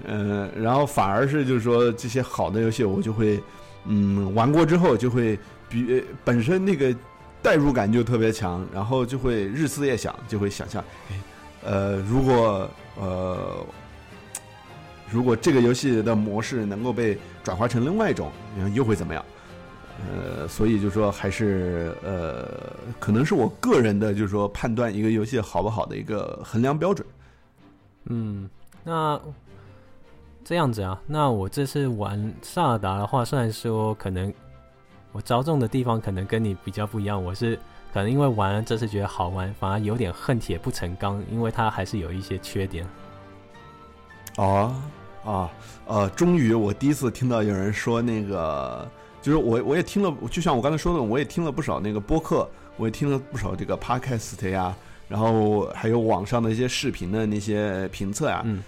[0.05, 3.41] 嗯、然后反而是就是说这些好的游戏，我就会
[3.85, 5.39] 嗯玩过之后就会
[5.69, 6.93] 比呃本身那个
[7.41, 11.19] 代入感就特别强，然后就会日思夜想，就会想象，哎，
[11.63, 13.65] 呃，如果呃
[15.09, 18.31] 如果这个游戏的模式能够被转化成另外一种，
[18.73, 19.25] 又会怎么样？
[20.07, 27.05] 呃，所以就说还是呃，可能是我个人的，就是说判断一个游戏好不好的一个衡量标准。
[28.05, 28.49] 嗯，
[28.83, 29.19] 那
[30.45, 34.33] 这样子啊，那我这次玩萨尔达的话，虽然说可能
[35.11, 37.57] 我着重的地方可能跟你比较不一样，我是
[37.91, 42.87] 可能因为玩了这次觉得好玩，反而有点恨铁不成钢，因为它还是有一些缺点。
[44.37, 44.73] 哦
[45.25, 45.49] 啊
[45.85, 48.87] 呃，终于我第一次听到有人说那个，
[49.21, 54.73] 就是我我也听了，就像我刚才说的，我也听了不少那个播客，我也听了不少这个 podcast 呀，
[55.07, 58.63] 然后还有网上的一些视频的那些评测呀，嗯，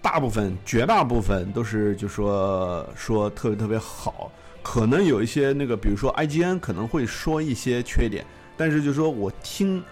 [0.00, 4.30] 大部分绝大部分都是就说说特别特别好，
[4.62, 8.24] 可能有一些那个，比如说 IGN 可能会说一些缺点，
[8.56, 9.82] 但是就说我听，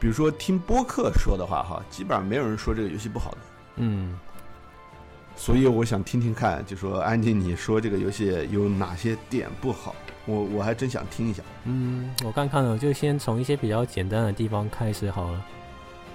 [0.00, 3.38] 比如说听播客说的话哈，基本上没有人说这个游戏不好的。
[3.76, 4.18] 嗯，
[5.36, 9.94] 所以我想听听看，就说安静你说这个游戏有哪些点不好，
[10.26, 11.42] 我我还真想听一下。
[11.64, 15.46] 嗯，我看看了，就先从一些比较简单的地方开始好了。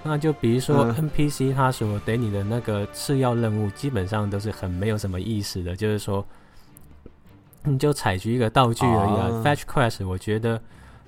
[0.04, 6.24] 那就比如说嗯 NPC 他所给你的那个次要任务，基本上都是很没有什么意思的，就是说，
[7.68, 9.28] 你就采集一个道具而已啊。
[9.28, 10.60] 啊 Fetch Quest，我觉得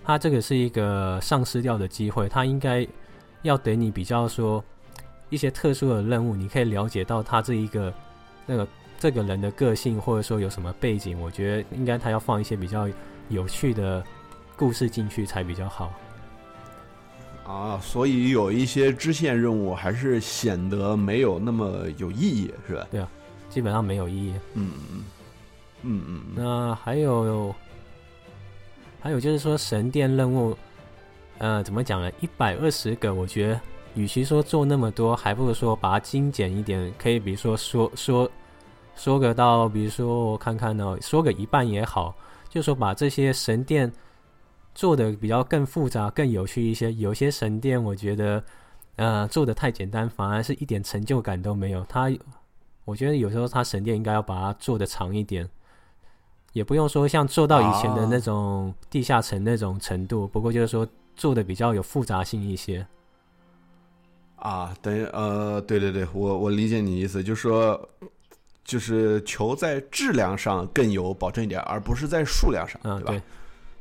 [0.05, 2.87] 它这个是一个丧失掉的机会，它应该
[3.43, 4.63] 要给你比较说
[5.31, 7.93] 一些特殊的任务，你可以了解到他这一个
[8.47, 8.69] 那个
[8.99, 12.89] 这个人的个性，或者说有什么背景，我觉得应该他要放一些比较
[13.29, 14.05] 有趣的
[14.57, 15.93] 故事进去才比较好。
[17.47, 22.87] 啊，所以有一些支线任务还是显得没有那么有意义，是吧？
[22.91, 23.09] 对啊
[23.49, 24.35] 基本上没有意义。
[24.55, 25.05] 嗯嗯
[25.83, 27.55] 嗯嗯那还有，
[29.01, 30.57] 还有就是说神殿任务，
[31.39, 32.11] 呃，怎么讲呢？
[32.21, 33.61] 一百二十个，我觉得
[33.95, 36.93] 与其说做那么多，还不如说把它精简一点。
[36.99, 38.31] 可以比如说说说
[38.95, 42.15] 说个到，比如说我看看呢，说个一半也好，
[42.51, 43.91] 就说把这些神殿
[44.75, 46.93] 做的比较更复杂、更有趣一些。
[46.93, 48.45] 有些神殿我觉得，
[48.97, 51.83] 呃，做的太简单，反而是一点成就感都没有。
[51.89, 52.11] 它，
[52.85, 55.49] 我觉得有时候它神殿应该要把它做的长一点。
[56.53, 62.87] 也不用说像做到以前的那种地下城那种程度，不过就是说做的比较有复杂性一些。
[64.37, 67.89] 啊，等于呃，对对对，我我理解你意思，就是说，
[68.65, 73.11] 就是球在质量上更有保证一点，而不是在数量上，嗯，对吧？
[73.13, 73.23] 对，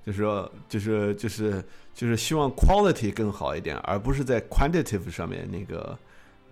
[0.06, 5.98] 就是说，就是就是就是希望 quality 更好一点，而不是在 quantitative 上面那个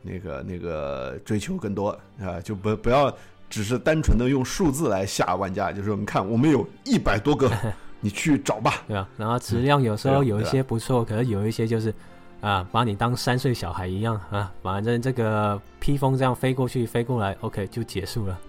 [0.02, 1.90] 那个那个追求更多
[2.22, 3.14] 啊，就不不要
[3.50, 7.52] 只是单纯的用数字来吓玩家，就是说，你看我们有一百多个，
[8.02, 8.84] 你去找吧。
[8.88, 9.08] 对吧。
[9.18, 11.94] 然后质量有时候有一些不错，可是有一些就是
[12.42, 18.40] 啊，把你当三岁小孩一样啊，反正这个披风这样飞过去飞过来，OK 就结束了。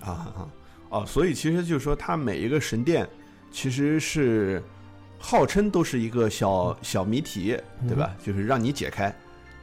[0.00, 0.48] 啊啊
[0.90, 3.08] 哦，所以其实就是说，它每一个神殿
[3.50, 4.62] 其实是
[5.18, 7.58] 号称都是一个小小谜题，
[7.88, 8.14] 对吧？
[8.22, 9.12] 就是让你解开，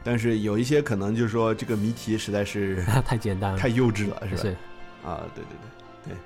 [0.04, 4.42] 但是有一些可能就是说这个谜题实在是 太简单了，太幼稚了，是吧？
[4.42, 4.56] 是。
[5.04, 5.56] 啊，对对
[6.04, 6.16] 对对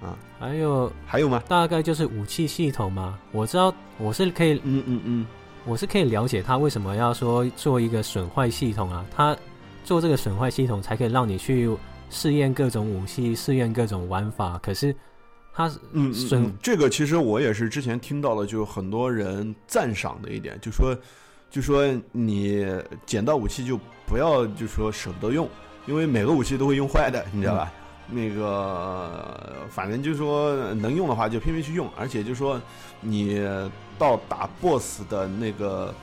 [0.00, 1.42] 对，啊，还有还有吗？
[1.48, 5.26] 大概就是武器系统嘛，我知道我是可以嗯嗯嗯，
[5.64, 9.36] 我是可以了解他为什么要说做一个损坏系统啊，他
[9.84, 11.70] 做这个损坏系统才可以让你去
[12.10, 14.58] 试验各种武器，试验各种玩法。
[14.60, 14.94] 可是
[15.54, 20.92] 他嗯，嗯损嗯，这个其实我也是之前听到了，就很多人赞赏的一点，就说，
[21.50, 22.66] 就说你
[23.04, 25.48] 捡到武器就不要就说舍不得用，
[25.86, 27.72] 因为每个武器都会用坏的，你知道吧？
[28.08, 32.60] 那个反正就是说能用的话就拼命去用，而且就说
[33.00, 33.40] 你
[33.98, 35.94] 到打 BOSS 的那个。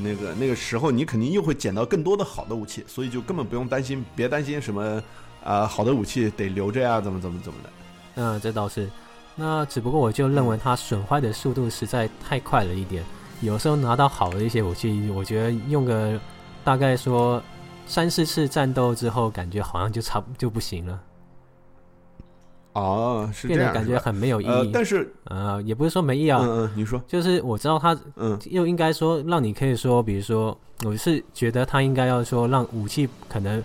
[0.00, 5.02] 那个那个时候，你肯定又会捡到更多的好的武器，所以就根本不用担心，别担心什么
[5.42, 7.70] 啊、好的武器得留着呀，怎么怎么怎么的。
[8.14, 8.88] 嗯，这倒是。
[9.34, 13.04] 那只不过我就认为它损坏的速度实在太快了一点。
[13.40, 16.18] 有时候拿到好的一些武器，我觉得用个
[16.62, 17.42] 大概说
[17.86, 21.00] 三四次战斗之后，感觉好像就差就不行了。
[22.72, 24.70] 哦，是这样，感觉很没有意义。
[24.72, 26.40] 但是呃，也不是说没意义啊。
[26.42, 33.62] 嗯嗯，你说，就是我知道他，嗯，又应该说让你可以说，比如说，我是觉得他应该要说让武器可能。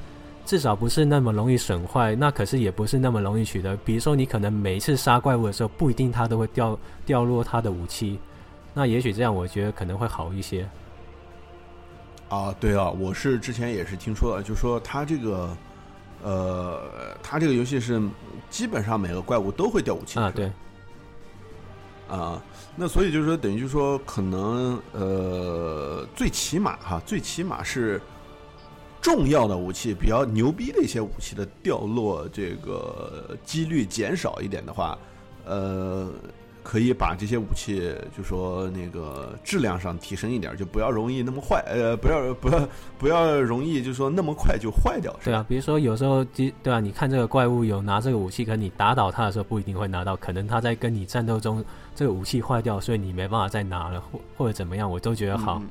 [0.47, 3.76] 至少不是那么容易损坏，那可是也不是那么容易取得。
[3.78, 8.19] 比如说，你可能每一次杀怪物的时候，不一定它都会掉掉落它的武器，
[8.76, 10.69] 那也许这样，我觉得可能会好一些。
[12.30, 15.57] 啊，对啊，我是之前也是听说了，就说它这个，
[16.21, 18.01] 呃，它这个游戏是
[18.49, 20.51] 基本上每个怪物都会掉武器啊，对。
[22.07, 22.39] 啊，
[22.76, 27.99] 那所以就是说，等于就是说，可能呃，最起码哈，最起码是。
[29.01, 34.97] 重要的武器比较牛逼的一些武器的掉落，这个几率减少一点的话，
[35.45, 36.09] 呃，
[36.66, 45.16] 可以把这些武器就说那个质量上提升一点，就不要容易那么坏，呃，不要不要不要容易就说那么快就坏掉。
[45.24, 51.63] 对啊，比如说有时候，对啊，你看这个怪物有拿这个武器，可你打倒他的时候不一定会拿到，可能他在跟你战斗中
[51.93, 55.61] 这个武器坏掉，所以你没办法再拿了，或或者怎么样，我都觉得好。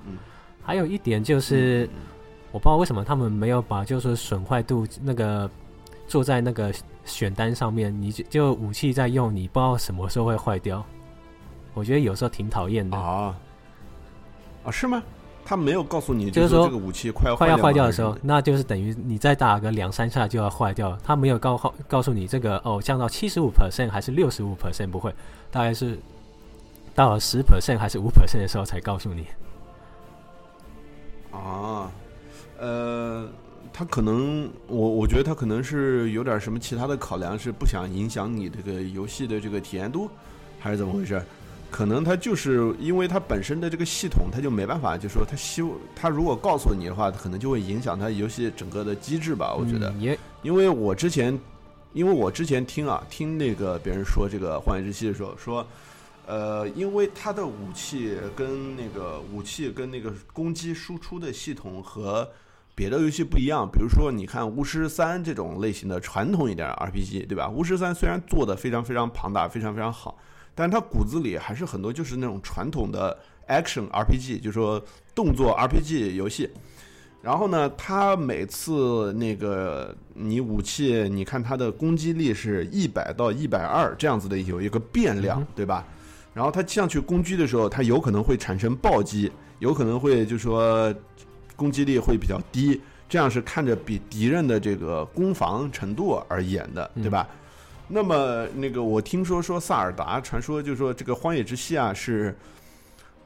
[0.63, 1.89] 还有一点就是。
[2.53, 5.51] 我不知道为什么他们没有把就是损坏度那个
[6.07, 6.73] 做在那个
[7.05, 10.85] 选单上面，你就就武器在用，你不知道什么时候会坏掉。
[11.75, 13.35] 我觉得有时候挺讨厌的啊
[14.65, 15.03] 啊是吗？
[15.45, 20.99] 他没有告诉你，就是说这个武器快要快要坏掉的时候，那就是等于你再打个两三下就要坏掉了。
[21.05, 25.15] 他没有告告诉你这个哦降到七十五 percent 还是六十五 percent 不会，
[25.51, 25.99] 大概是
[26.95, 29.27] 到了十 percent 还是五 percent 的时候才告诉你
[31.31, 31.91] 啊。
[32.59, 33.29] 呃，
[33.77, 40.09] 他可能，我我觉得他可能是有点什么其他的考量，是不想影响你这个游戏的这个体验度，
[40.61, 41.20] 还是怎么回事？
[41.72, 45.61] 可能他就是因为他本身的这个系统，他就没办法，就说他希
[45.93, 49.53] 他如果告诉你的话，可能就会影响他游戏整个的机制吧。
[49.53, 51.37] 我觉得，也因为我之前，
[51.95, 55.66] 因为我之前听啊，听那个别人说这个《荒野之息》的时候说，
[56.27, 62.31] 呃，因为他的武器跟那个武器跟那个攻击输出的系统和
[62.77, 67.47] 别的游戏不一样，比如说你看《巫师三》这种类型的传统一点 RPG，对吧？
[67.51, 70.18] 《巫师三》虽然做的非常非常庞大，非常非常好，
[70.57, 73.16] 但它骨子里还是很多就是那种传统的
[73.47, 74.83] Action RPG，就是说
[75.14, 76.51] 动作 RPG 游戏。
[77.22, 85.87] 然后呢，它每次那个你武器，你看它的攻击力是一百到一百二这样子的有一个变量，对吧？
[86.35, 90.93] 然后它上去攻击的时候，它有可能会产生暴击，有可能会就说。
[91.57, 97.29] 攻击力会比较低，这样是看着比敌人的这个攻防程度而言的，对吧？
[97.87, 102.35] 那么那个我听说说萨尔达传说，就是说这个荒野之息啊是，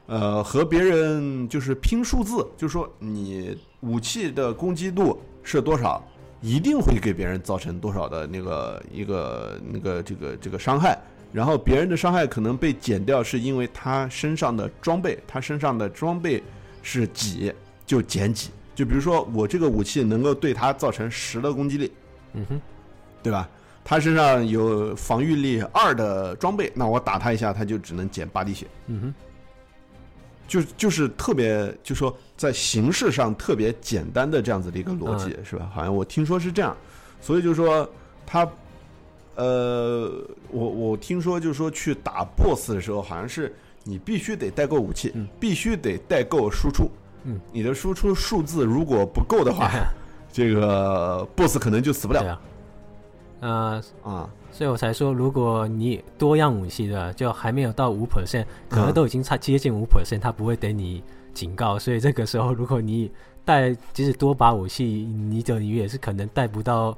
[0.05, 6.03] 呃，和别人就是拼数字，就是说你武器的攻击度是多少，
[6.41, 10.99] 一定会给别人造成多少的那个一个那个这个这个伤害，
[11.31, 16.43] 然后别人的伤害可能被减掉，是因为他身上的装备，他身上的装备
[16.83, 17.51] 是几。
[17.89, 21.91] 就减几，就比如说我这个武器能够对他造成十的攻击力，
[22.33, 22.61] 嗯哼，
[23.23, 23.49] 对吧？
[23.83, 29.13] 他身上有防御力二的装备，那我打他一下，他就只能减八滴血，嗯哼，
[30.47, 35.67] 就就是特别，就说在形式上特别简单的这样子的一个逻辑，是吧？
[35.73, 36.77] 好像我听说是这样，
[37.19, 37.89] 所以就说
[38.23, 38.47] 他，
[39.33, 40.11] 呃，
[40.51, 43.51] 我我听说就是说去打 BOSS 的时候，好像是
[43.83, 46.87] 你必须得带够武器，必须得带够输出。
[47.23, 49.69] 嗯，你的输出数字如果不够的话，
[50.31, 52.39] 这个 boss 可能就死不了。
[53.41, 61.01] 呃啊，所以我才说，如果你多样武器的，就还没有到五 percent，可能都已经差接近五 percent，他不会等你
[61.33, 61.79] 警告。
[61.79, 63.09] 所以这个时候，如果你
[63.45, 66.97] 带即使多把武器，你等于也是可能带不到，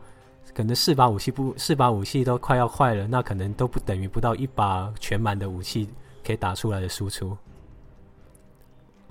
[0.55, 5.87] 可能四把武器不四把武器都快要坏了，那可能都不等于不到一把全满的武器
[6.25, 7.37] 可以打出来的输出。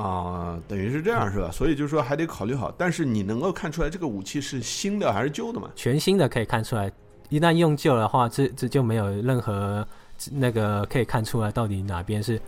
[0.01, 1.51] 啊，等于是这样是吧？
[1.51, 2.73] 所以就是说还得考虑好。
[2.79, 5.69] 但是你能够看出来这个武器是新的还是旧的吗？
[5.77, 6.91] 全新的可以看出来。
[7.29, 9.87] 一旦用旧的话，这这就没有任何
[10.33, 12.41] 那个可以看出来到底哪边是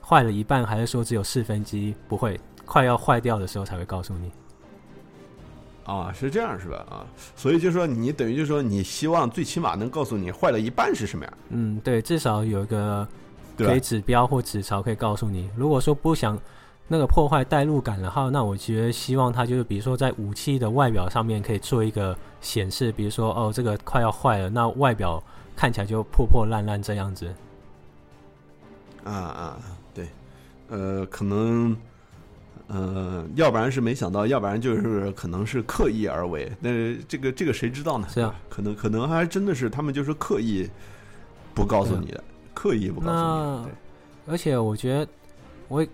[0.00, 1.92] 坏了一半，还是说只有四分之一？
[2.08, 4.30] 不会，快要坏掉的时候才会告诉你。
[5.84, 6.86] 啊，是这样是吧？
[6.88, 11.34] 啊，所以就说你等于就说你希望最起码能告诉你坏了一半是什么样？
[11.48, 13.06] 嗯，对，至少有一个
[13.56, 15.50] 可以指标或指槽可以告诉你。
[15.56, 16.38] 如果说不想。
[16.88, 25.22] 那个破坏代入感的话，那我觉得希望它就是，比如说在武器的外表上面可以做一个显示，比如说哦，这个快要坏了，那外表
[25.56, 27.32] 看起来就破破烂烂这样子。
[29.04, 29.58] 啊啊，
[29.94, 30.06] 对，
[30.68, 31.76] 呃，可能，
[32.68, 36.52] 呃，要不然是没想到，要不然就是可能是刻意而为。
[36.60, 38.06] 那这个这个谁知道呢？
[38.08, 40.68] 是啊，可能可能还真的是他们就是刻意
[41.54, 42.22] 不告诉你的，
[42.54, 43.72] 刻意不告诉你。
[44.26, 45.08] 而且我觉得，
[45.66, 45.84] 我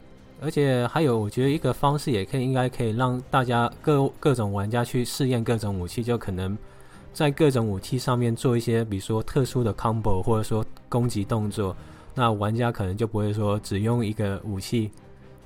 [0.40, 6.56] 而且还有，我觉得一个方式也可以，应该可以让大家各各种玩家去试验各种武器，就可能
[7.12, 11.76] 在各种武器上面做一些，比如说特殊的 combo，或者说攻击动作。
[12.14, 14.90] 那玩家可能就不会说只用一个武器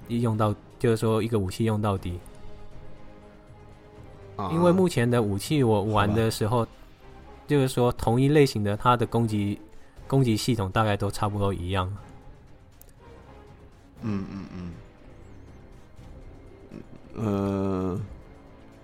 [0.08, 2.18] 一用到，就是说一个武器用到底。
[4.50, 6.66] 因为目前的武器我玩的时候，
[7.46, 9.58] 就是说同一类型的它的攻击
[10.08, 11.94] 攻击系统大概都差不多一样。
[14.00, 14.72] 嗯嗯嗯，
[17.14, 18.00] 呃。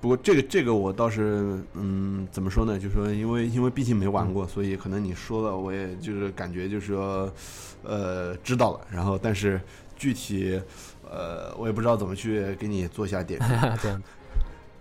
[0.00, 2.78] 不过这个这个我倒是嗯怎么说呢？
[2.78, 7.28] 就是说因为因为毕竟没玩过，所以可能你说了我也就是感觉就是说
[7.82, 8.80] 呃知道了。
[8.92, 9.60] 然后但是
[9.96, 10.60] 具体
[11.10, 13.48] 呃我也不知道怎么去给你做一下点评。
[13.82, 14.00] 这样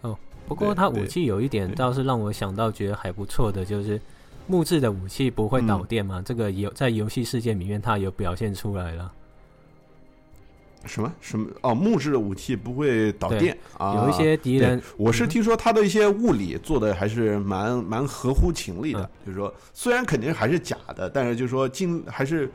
[0.01, 0.15] 哦，
[0.47, 3.99] 不过它武器有一点倒是让我想到觉得还不错的，就是
[4.45, 6.21] 木质的武器不会导电嘛？
[6.23, 9.11] 这个有在游戏世界里面它有表现出来了。
[10.87, 11.75] 什么什么哦？
[11.75, 13.95] 木质的武器不会导电啊？
[13.95, 19.09] 有一些敌人，我是听说他的一些物理做的还是蛮蛮合乎情理的。
[19.25, 22.49] 就是说，虽然肯定还是假的，但是就是说尽还是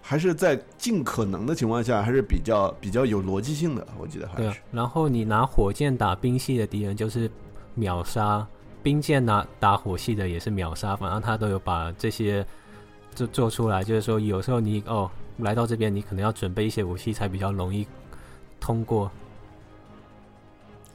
[0.00, 3.86] 还是在尽可能的情况下，还是比较比较有逻辑性的。
[3.98, 4.52] 我记得还是。
[4.70, 7.30] 然后你拿火箭打兵系的敌人就是
[7.74, 8.46] 秒杀，
[8.82, 10.94] 兵箭拿打火系的也是秒杀。
[10.94, 12.46] 反正他都有把这些
[13.14, 15.10] 做做出来，就是说有时候你哦。
[15.38, 17.86] 来到这边，你可能要准备一些武器，才比较容易
[18.58, 19.10] 通过。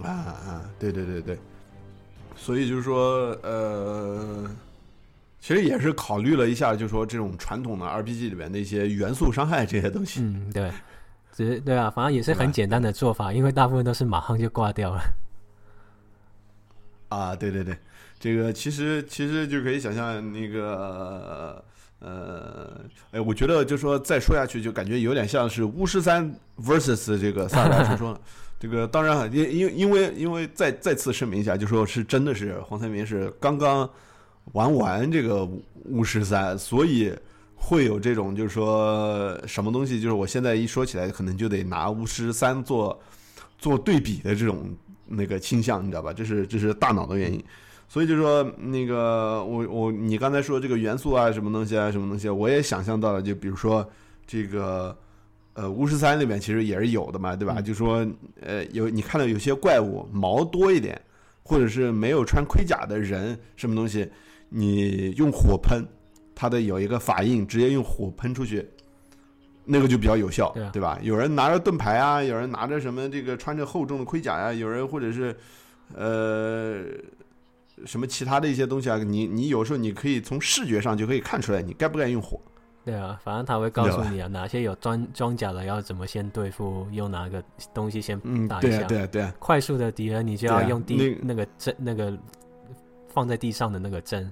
[0.02, 1.38] 啊啊，对对对对，
[2.36, 4.50] 所以就是说，呃，
[5.40, 10.22] 其实也是考虑了一下，就是说这种传统的 RPG 里面的一些元素伤害这些东西。
[10.22, 10.72] 嗯，对，
[11.32, 15.02] 只是对啊，反正也是很简单的做法，因为大部分都是马上就挂掉了。
[17.10, 17.78] 啊，对对对，
[18.20, 21.64] 这个其实其实就可以想象那个。
[22.02, 22.82] 呃，
[23.12, 28.20] 哎，我觉得就说再说下去，就感觉有点像是巫师三 versus 这个萨尔达传说了。
[28.60, 33.90] 这个当然，因因因为因为再再次声明一下，就说是真的是黄三明是刚刚
[34.54, 35.48] 玩完这个
[35.86, 37.12] 巫师三，所以
[37.56, 43.00] 会有这种就是说什么东西，就是我现在一说起来，可能就得拿巫师三做
[43.58, 44.70] 做对比的这种
[45.08, 46.12] 那个倾向，你知道吧？
[46.14, 47.44] 这是这是大脑的原因。
[47.92, 53.22] 所以就说那个我我你刚才说这个元素啊什么东西啊什么东西，我也想象到了。
[53.22, 53.86] 就比如说
[54.26, 54.98] 这个
[55.56, 57.60] 呃巫师三里面其实也是有的嘛，对吧？
[57.60, 58.08] 就说
[58.40, 61.02] 呃有你看到有些怪物毛多一点，
[61.44, 64.10] 或者是没有穿盔甲的人什么东西，
[64.48, 65.86] 你用火喷，
[66.34, 68.66] 它的有一个法印，直接用火喷出去，
[69.66, 70.98] 那个就比较有效，对吧？
[71.02, 75.36] 有人拿着盾牌啊，有人拿着什么这个穿着厚重的盔甲呀，有人或者是
[75.94, 76.86] 呃。
[77.86, 78.98] 什么其他的一些东西啊？
[78.98, 82.40] 你你有时候你可以从视觉上就可以看出来你该不该用火。
[82.84, 88.84] 对啊，反正他会告诉你啊，哪些有装装甲的要怎么先对付，用哪个东西先打一下。
[88.84, 89.32] 对对对。
[89.38, 92.18] 快速的敌人你就要用地那个针那个
[93.10, 94.32] 放在地上的那个针。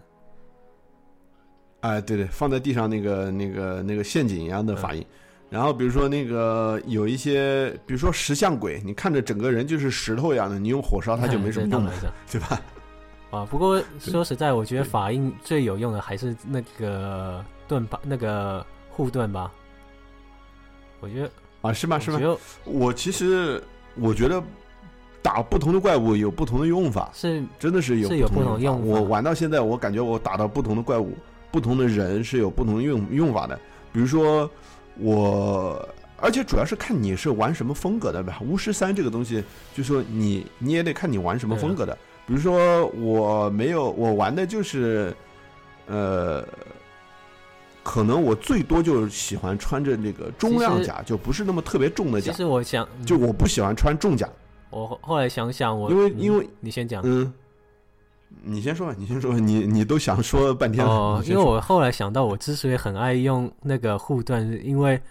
[1.82, 5.06] 哎，对对，放在地上那个那个那个陷阱一样的法印。
[5.50, 11.94] 然后比如说那个有一些，比如说石像鬼，你看着整个人就是石头一样的，你用火烧它就没什么用了，
[12.32, 12.62] 对吧？
[13.32, 19.52] 啊，不过说实在，我觉得法印最有用的还是那个盾吧，那个护盾吧。
[21.00, 22.00] 我觉得啊，是吗？
[22.00, 22.20] 是吗？
[22.66, 23.64] 我其实
[23.96, 24.42] 我觉得
[25.22, 28.84] 打不同的怪物有不同的用法，是真的是有是有不同用法。
[28.84, 31.14] 我玩到现在，我感觉我打到不同的怪物、
[31.52, 33.58] 不同的人是有不同的用用法的。
[33.94, 34.50] 比如说
[34.98, 38.40] 我，而且主要是看你是玩什么风格的吧。
[38.42, 39.44] 巫师三这个东西，
[39.76, 41.96] 就说你你也得看你玩什么风格的。
[42.30, 45.12] 比如说，我没有，我玩的就是，
[45.88, 46.46] 呃，
[47.82, 52.32] 可能我最多就是喜欢穿着那个中量甲，就不是那么特别重的甲。
[52.32, 54.30] 其实我想，就我不喜欢穿重甲。
[54.70, 57.34] 我后来想想，我因为因为你先讲，嗯，
[58.44, 60.92] 你先说吧，你先说，你你都想说半天了。
[60.92, 65.02] 哦，因为我后来想到，我之所以很爱用那个护盾，因为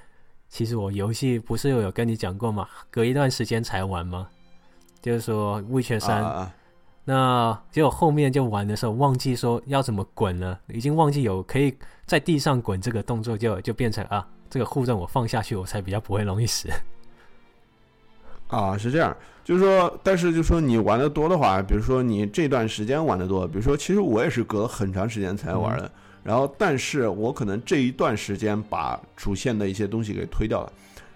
[0.49, 2.69] 其实我游戏不是有跟你讲过嘛？
[2.93, 4.29] 隔一段时间才玩嘛？
[5.03, 6.23] 就是说《卫权三》。
[7.11, 16.69] 那结果后面就玩的时候忘记说要怎么滚了，已经忘记有可以在地上滚这个动作，就就变成啊，这个护盾我放下去，我才比较不会容易死。
[18.49, 25.91] 啊，是这样，就是说，但是就说你玩的多的话，比如说你这段时间玩的多，比如说其实我也是隔了很长时间才玩的，
[26.23, 30.73] 然后但是我可能这一段时间把主线的一些东西给推掉了，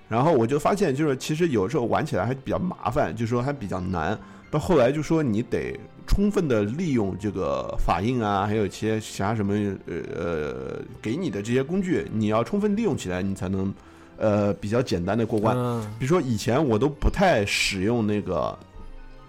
[0.09, 4.19] 然后我就发现就是其实有时候玩起来还比较麻烦，就是说还比较难。
[4.53, 5.75] 到后来就说你得
[6.07, 9.55] 充分的利用这个法印啊，还有一些其他什么
[9.87, 13.73] 呃呃给你的这些工具，你要充分利用起来，你才能
[14.19, 15.57] 呃比较简单的过关。
[15.57, 18.55] 嗯，比如说以前我都不太使用那个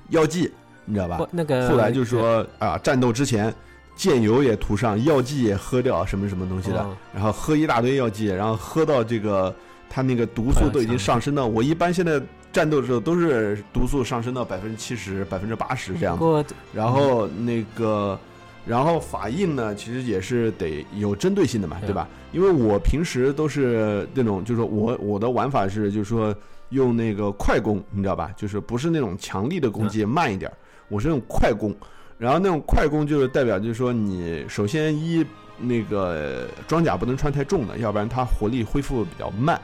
[0.10, 0.52] 药剂，
[0.84, 1.26] 你知道吧？
[1.32, 3.54] 那个后来就说啊，战斗之前
[3.96, 9.56] 剑油也涂上，药剂也喝掉，什么什么东西的，嗯然后喝一大堆药剂，然后喝到这个
[9.90, 12.22] 他那个毒素都已经上升到，我一般现在
[12.54, 16.56] 战斗的时候都是毒素上升到百分之七十、百分之八十这样子。
[16.72, 18.18] 然后那个，
[18.66, 22.08] 然后法印呢，其实也是得有针对性的嘛，对对吧？
[22.32, 26.34] 因为我平时都是那种，就是说我我的玩法是，就是说
[26.70, 28.32] 用那个快攻，你知道吧？
[28.38, 30.52] 就是不是那种强力的攻击，慢一点，
[30.90, 31.76] 我是用快攻。
[32.20, 35.26] 然后那种快攻就是代表，就是说你首先一
[35.58, 39.60] 那个装甲不能穿太重的，要不然它活力恢复比较慢，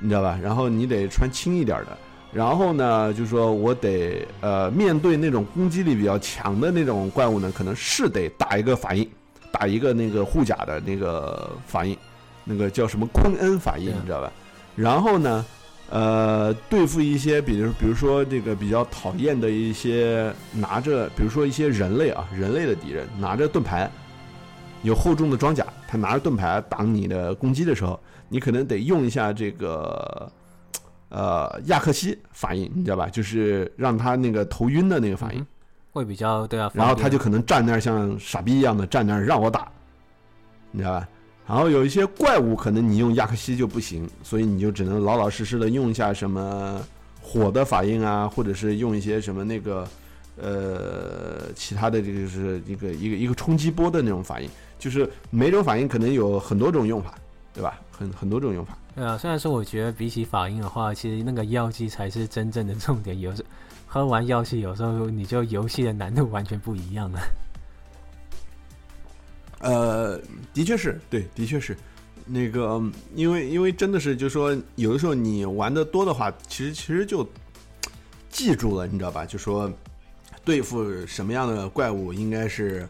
[0.00, 0.38] 你知道吧？
[0.42, 1.96] 然后你得穿轻一点的。
[2.34, 9.08] 然后呢，就是说我得呃面对那种攻击力比较强的那种怪物呢，可能是得打一个法印，
[9.52, 11.96] 打一个那个护甲的那个法印，
[12.42, 14.32] 那个叫什么昆恩法印，你知道吧？
[14.74, 15.46] 然后呢，
[15.90, 23.88] 呃，对付一些比如比如说这个比较讨厌的一些拿着，比如说一些人类啊，人类的敌人拿着盾牌，
[24.82, 30.28] 有厚重的装甲，他拿着盾牌挡你的攻击的时候，你可能得用一下这个。
[31.16, 33.08] 呃，亚克西反应，你知道吧？
[33.08, 35.46] 就是让他那个头晕的那个反应，嗯
[35.92, 39.68] 会比较对啊，然后他就可能站那儿像傻逼一样的站那儿让我打，
[40.72, 41.08] 你知道吧？
[41.46, 46.80] 然后有一些怪物可能你用亚克西就不行，所以你就只能老老实实的用一下什么
[47.22, 49.86] 火的反应啊，或者是用一些什么那个
[50.36, 54.50] 呃其他的这个是一个一个一个冲击波的那种反应，
[54.80, 57.14] 就是每种反应可能有很多种用法，
[57.52, 57.78] 对吧？
[57.96, 58.76] 很很多种用法。
[58.94, 59.16] 便对啊。
[59.18, 63.18] 虽然说我觉得比起法印的话，其实那个药剂才是真正的重点。
[63.20, 63.44] 有时
[63.86, 67.20] 喝完药剂，有时候你就游戏的难度完全不一样了。
[69.60, 70.20] 呃，
[70.52, 71.74] 的确是对，的确是，
[72.26, 77.26] 那个，嗯因为因为真的是，就是说，有的时候你玩的多的话，其实其实就
[78.28, 79.24] 记住了，你知道吧？
[79.24, 79.72] 就说
[80.44, 82.86] 对付什么样的怪物，应该是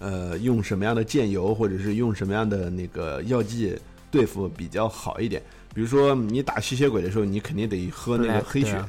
[0.00, 3.78] 呃用什么样的剑油，或者是用什么样的那个药剂
[4.10, 5.42] 对付比较好一点。
[5.74, 8.82] 比如说你打吸血鬼的时候，你肯定得喝那个黑血，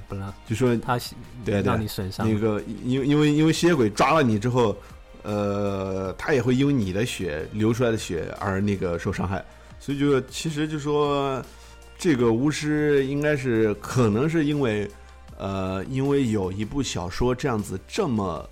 [0.47, 0.97] 就说他
[1.43, 4.74] 对对让你损伤那个因为因为因为吸血鬼抓了你之后，
[5.24, 9.43] 呃，他也会因为你的血流出来的血而那个受伤害，
[9.82, 11.43] 所以就其实就说
[11.97, 14.89] 这个巫师应该是可能是因为
[15.38, 18.49] 呃，因为有一部小说这样子这么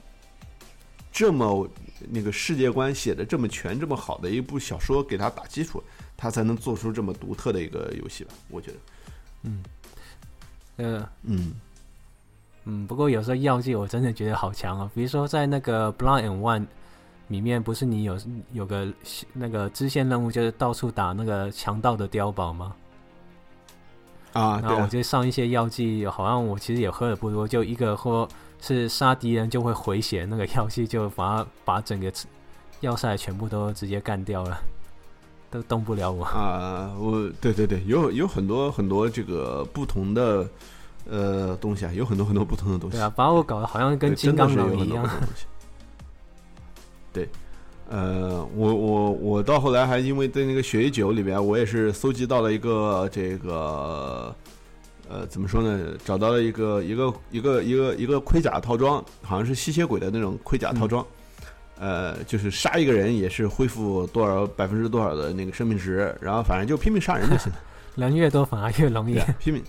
[1.09, 1.65] 这么
[2.09, 5.81] 那个世界观写的这么全这么好的一部小说给他打基础，
[6.17, 8.77] 他才能做出这么独特的一个游戏吧，我觉得，
[9.43, 9.63] 嗯
[10.77, 11.53] 呃嗯。
[12.67, 14.89] 嗯，不过有时候药剂我真的觉得好强啊。
[14.95, 16.65] 比如说在那个 Blind and One
[17.27, 18.19] 里面，不是你有
[18.53, 18.91] 有个
[19.33, 22.75] 那个支线任务，就是到处打那个强盗的碉堡吗？
[24.33, 28.27] 啊，然后我就上一些药剂，好像我其实也喝的不多，就一个或
[28.59, 32.11] 是杀敌人就会回血，那个药剂就把它把整个
[32.79, 34.59] 要塞全部都直接干掉了，
[35.55, 36.23] 都动不了我。
[36.25, 40.47] 啊，我对对对，有有很多很多这个不同的
[41.09, 42.97] 呃东西啊，有很多很多不同的东西。
[42.97, 45.45] 对啊，把我搞得好像跟金刚狼一样的东西。
[47.13, 47.29] 对，
[47.89, 54.35] 呃，我我我到后来还因为在那个血与酒里边，我也是搜集到了一个这个
[55.07, 55.91] 呃怎么说呢？
[56.03, 61.05] 找到了一个一个一个一个一个盔甲套装，好像是吸血鬼的那种盔甲套装。
[61.77, 67.59] 呃，就是杀一个人也是恢复多少百分之多少的那个生命值，然后反正就拼命杀人就行了。
[67.95, 69.17] 人越多反而越容易。
[69.17, 69.63] 啊，拼命。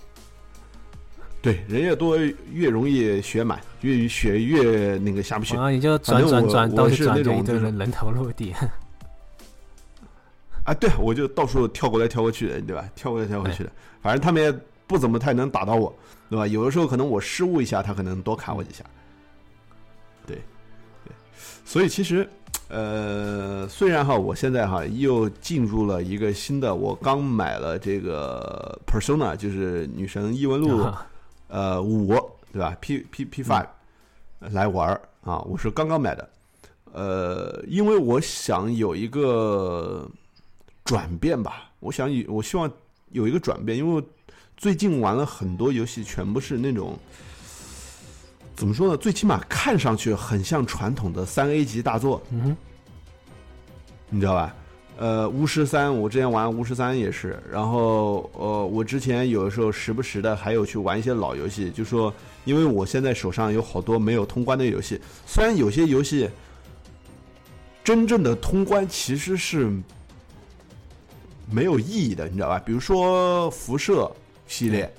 [1.41, 2.17] 对，人越多
[2.51, 5.63] 越容易血满，越血越那个下不去然。
[5.63, 8.53] 后你就转转转，我我到处转，是那种人头落地。
[10.65, 12.89] 啊，对，我就到处跳过来跳过去的，对吧？
[12.95, 14.53] 跳过来跳过去的，反正他们也
[14.87, 15.95] 不怎么太能打到我，
[16.29, 16.45] 对吧？
[16.47, 18.83] 有的时候可能我失误一下，他可能多砍我几下。
[21.67, 22.25] 所以其实，
[22.69, 30.89] 呃，虽然哈，我现在哈又进入了一个新的，我刚买了这个 Persona，就是女神异闻录，
[31.49, 32.07] 呃，五，
[32.53, 33.67] 对吧？P P P Five
[34.39, 36.29] 来玩儿啊，我是刚刚买的。
[36.93, 40.09] 呃，因为我想有一个
[40.85, 42.71] 转变吧，我想有，我希望
[43.11, 44.01] 有一个转变，因为
[44.55, 46.97] 最近玩了很多游戏，全部是那种
[48.57, 48.97] 怎么说呢？
[48.97, 52.57] 最起码看上去很像传统的三 A 级大作，嗯哼，
[54.09, 54.55] 你知道吧？
[54.97, 62.11] 呃，巫师三，我之前玩巫师三也是，然后呃，我之前有的时候时不时的还有去玩一些老游戏，就说
[62.45, 66.27] 因为我现在手上有好多没有通关的游戏，虽然有些游戏
[67.83, 69.71] 真正的通关其实是
[71.47, 72.57] 没有意义的，你知道吧？
[72.65, 74.11] 比如说辐射
[74.47, 74.91] 系列，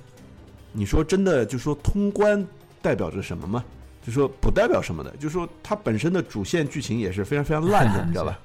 [0.71, 2.47] 你说真的就说通关
[2.89, 3.63] 代表着什么吗？
[4.03, 8.39] 就说不代表什么的，就说它本身的主线剧情也是非常非常烂的， 你知道吧？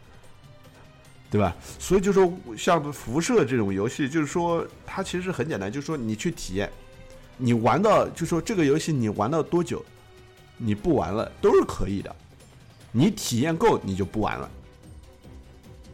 [1.32, 1.56] 对吧？
[1.80, 6.70] 所以就说像辐射这种游戏，就是说它其实很简单，就是说你去体验，
[7.38, 9.82] 你玩到就说这个游戏你玩到多久，
[10.58, 12.14] 你不玩了都是可以的，
[12.92, 14.52] 你体验够你就不玩了，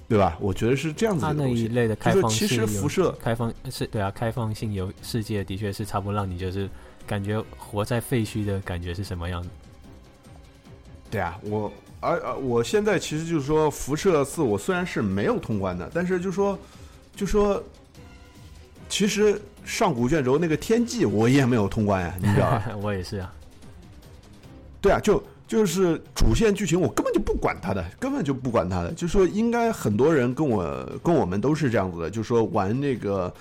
[0.07, 0.35] 对吧？
[0.41, 6.67] 我觉得是这样子的那一类的开放性，其实辐射开放是对啊，开放性游世界的确是差不多让你就是
[7.09, 9.49] 感觉活在废墟的感觉是什么样的。
[11.09, 11.71] 对啊，我。
[12.01, 16.57] 而而我现在其实就是说，辐射四我虽然是没有通关的，但是就说，
[17.13, 17.61] 就说，
[18.87, 22.71] 其实上古卷轴那个天际我也没有通关呀，你知道吧？
[22.81, 23.33] 我也是啊。
[24.79, 28.93] 对啊，就就是主线剧情我根本就不管它的，根本就不管它的。
[28.93, 33.33] 就说应该很多人跟我跟我们都是这样子的，就说玩那个。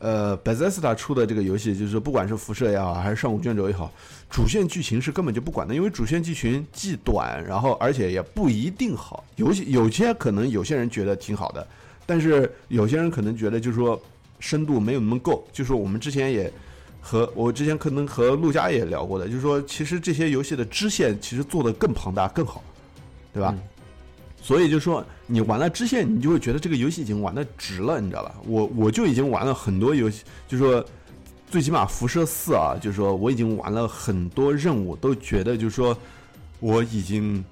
[0.00, 3.92] 呃，Bethesda 出的这个游戏，就是不管是辐射也好，还是上古卷轴也好，
[4.30, 9.24] 主线剧情是根本就不管的，因为主线剧情既短，然后而且也不一定好。
[9.36, 11.66] 游戏有些可能有些人觉得挺好的，
[12.06, 14.00] 但是有些人可能觉得就是说
[14.38, 15.44] 深度没有那么够。
[15.52, 16.52] 就是我们之前也
[17.00, 22.62] 和我之前可能和陆佳也聊过的，就是说其实这些游戏的支线其实做的更庞大更好，
[23.32, 23.52] 对吧？
[24.48, 28.34] 所以就说你玩了支线，你就会觉得这个游戏已经玩的值了，你知道吧？
[28.46, 30.82] 我我就已经玩了很多游戏，就说
[31.50, 35.94] 最起码辐射四啊，就是说我已经玩了很多任务，都觉得就是说
[36.60, 37.44] 我已经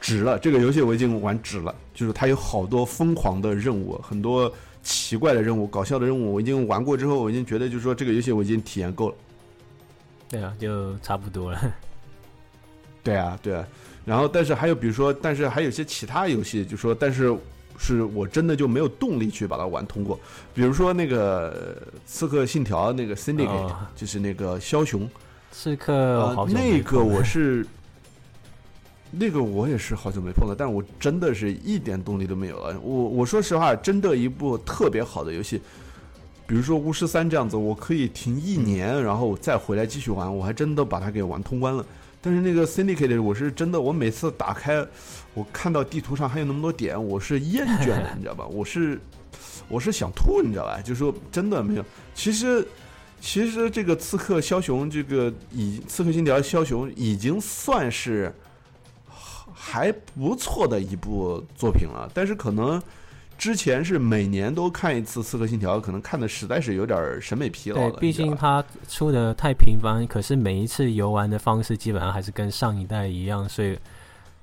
[0.00, 0.36] 值了。
[0.40, 4.52] 这个游戏我已经玩值了，就是它有好多疯狂的任务，很多
[4.82, 9.14] 奇怪的任务、搞笑的任务，我已经玩过之后，我已经觉得就是说这个游戏我已经体验够了。
[10.28, 11.60] 对啊，就差不多了。
[13.04, 13.64] 对啊，对啊。
[14.08, 17.36] 然后，但是还有，比如说，但是还有些其他游戏，就说，但是
[17.76, 20.18] 是我真的就没有动力去把它玩通过。
[20.54, 21.74] 比如说那个
[22.06, 25.06] 《刺客信条》那个 Syndicate，就是那个枭雄。
[25.52, 27.66] 刺客，那个我是，
[29.10, 32.80] 那个我也是好久没碰了，但我真的是一点动力都没有了。
[32.80, 35.60] 我我说实话，真的一部特别好的游戏，
[36.46, 41.84] 比如说《巫师三》这样子，我可以停一年，然后再回来继续玩，我还真的把它给玩通关了。
[42.28, 44.86] 但是那个 Syndicate 我是真的，我每次打开，
[45.32, 48.46] 我看到地图上还有那么多点，我是厌倦的， 你知道吧？
[48.46, 49.00] 我是
[49.66, 50.78] 我是想吐，你知道吧？
[50.82, 51.84] 就是说真的没有。
[52.14, 52.68] 其实
[53.18, 58.30] 其实这个刺客枭雄，这个已刺客信条枭雄已经算是
[59.54, 62.78] 还不错的一部作品了，但是可能。
[63.38, 67.90] 之前是每年都看一次《刺客信条》，可能看的实在是有点审美疲劳了。
[67.92, 73.78] 对，毕竟它出的太频繁，可是每一次游玩的方式基本上还是跟上一代一样，所以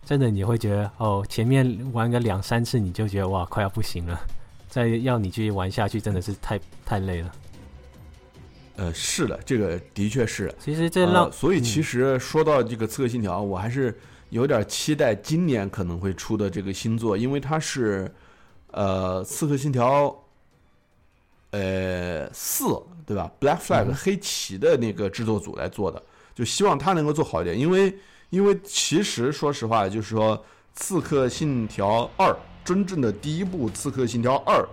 [0.06, 4.18] 真的你会觉得哦，前面玩个两三次你就觉得哇，快要不行了，
[4.70, 7.32] 再要你继续玩下去真的是太太累了。
[8.78, 10.54] 呃，是的，这个的确是。
[10.58, 13.94] 其实这让所以其实说到这个《刺客信条》，我还是
[14.30, 18.10] 有点期待今年可能会出的这个新作，因为它是。
[18.76, 20.14] 呃，刺客信条，
[21.52, 22.66] 呃，四
[23.06, 26.04] 对吧？Black Flag 黑旗的那个制作组来做的，
[26.34, 27.98] 就希望他能够做好一点，因为
[28.32, 34.68] 因为其实说实话，就是说刺客信条二真正的第一部刺客信条二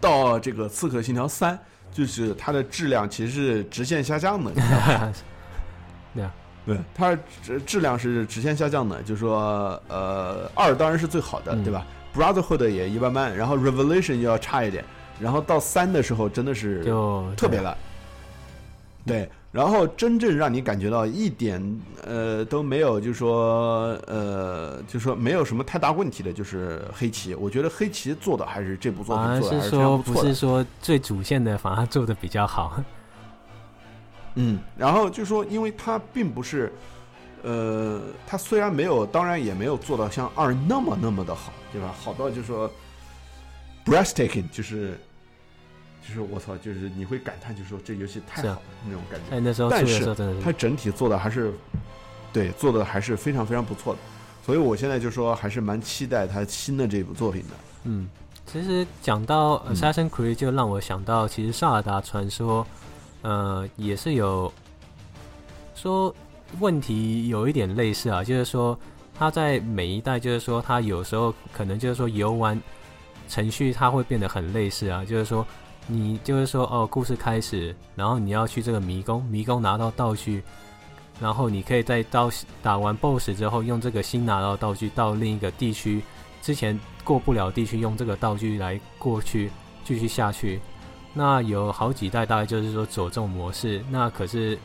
[0.00, 1.58] 到这个刺客信条三，
[1.92, 5.12] 就是它的质量其实是直线下降的，你知道吗？
[6.14, 6.32] 对啊。
[6.64, 11.84] 对，它质质量是直线下降的，就是说，呃，二当然是最好的，对吧
[12.14, 14.84] ？Brotherhood 也一般般，然后 Revelation 又要差一点，
[15.20, 17.76] 然后到三的时候真的是就特别烂。
[19.06, 27.34] 对，然后真正让你感觉到一点呃都没有，就说呃就说没有什么太大问题的，就是黑棋。
[27.34, 30.20] 我觉得黑棋做的还是这部作品做的还是不错的。
[30.20, 32.80] 不是说最主线的反而做的比较好。
[34.34, 36.72] 嗯，然后就说，因为它并不是。
[37.42, 41.92] 呃，他虽然没有，当然也没有做到像二那么那么的好，对吧？
[42.00, 42.70] 好到就是说
[43.84, 44.96] ，breathtaking，就是
[46.06, 49.36] 就是我操，就是你会感叹，就是说这游戏太好了那种感觉。
[49.36, 51.52] 哎，那时候但是它整体做的还是
[52.32, 53.98] 对做的还是非常非常不错的，
[54.46, 57.48] 所以我现在就说还是蛮期待他新的这部作品的。
[57.82, 58.08] 嗯，
[58.46, 62.64] 其实讲到 Assassin's Creed，就让我想到，其实《萨尔达传说》
[63.22, 64.52] 呃也是有
[65.74, 66.14] 说。
[66.60, 68.78] 问题有一点类似啊，就是说
[69.14, 72.60] 它在每一代就是说，它有时候可能就是说游玩
[73.28, 75.46] 程序它会变得很类似啊，就是说
[75.86, 80.42] 你就是说哦，故事开始，然后你要去这个迷宫，迷宫拿到道具，
[81.20, 82.30] 然后你可以在到
[82.62, 86.02] 打完 BOSS 之后，用这个新拿到道具到另一个地区，
[86.40, 89.50] 之前过不了地区，用这个道具来过去
[89.84, 90.60] 继续下去。
[91.14, 94.58] 那有好几代大概就是说走这种模式，那可是。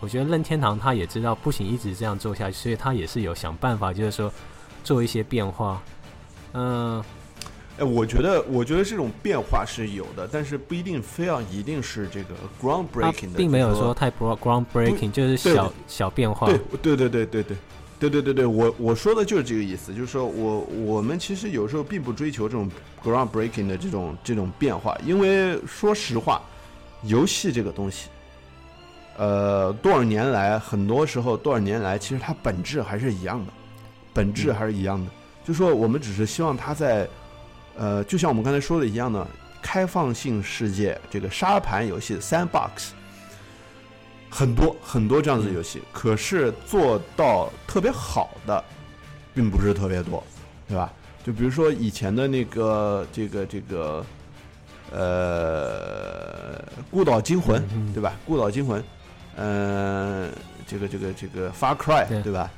[0.00, 4.32] 我觉得任天堂他也知道不行，一直这样做下去，所以他也是有想办法，就是说
[4.82, 5.82] 做一些变化。
[6.54, 7.04] 嗯，
[7.78, 13.36] 哎，我觉得我觉得这种变化是有的，但是不一定非要一定是这个 groundbreaking 的。
[13.36, 16.46] 并没有说太 groundbreaking 就是小小变化。
[16.46, 17.42] 对对对对对
[17.98, 22.70] 对对对对，我我说的就是这个意思，就是说我我们其实有时候并不追求这种
[23.04, 26.40] groundbreaking 的这种这种变化，因为说实话。
[27.04, 28.10] 游戏这个东西。
[29.16, 33.52] 呃，多少年来，很多时候多少年来，其实它本质还是一样的，
[34.14, 35.10] 本质还是一样的。
[35.44, 37.08] 就说我们只是希望它在，
[37.76, 39.26] 呃，就像我们刚才说的一样的，
[39.60, 42.92] 开放性世界这个沙盘游戏 （sandbox）
[44.30, 48.64] 很多很多这样子的游戏，可是做到特别好的，
[49.34, 50.22] 并不是特别多，
[50.68, 50.92] 对吧？
[51.22, 54.04] 就比如说以前的那个这个这个，
[54.90, 56.56] 呃，
[56.90, 57.60] 《孤岛惊魂》，
[57.92, 58.14] 对吧？
[58.26, 58.80] 《孤岛惊魂》。
[59.42, 60.30] 嗯，
[60.66, 62.50] 这个这个这个 Far Cry 对吧？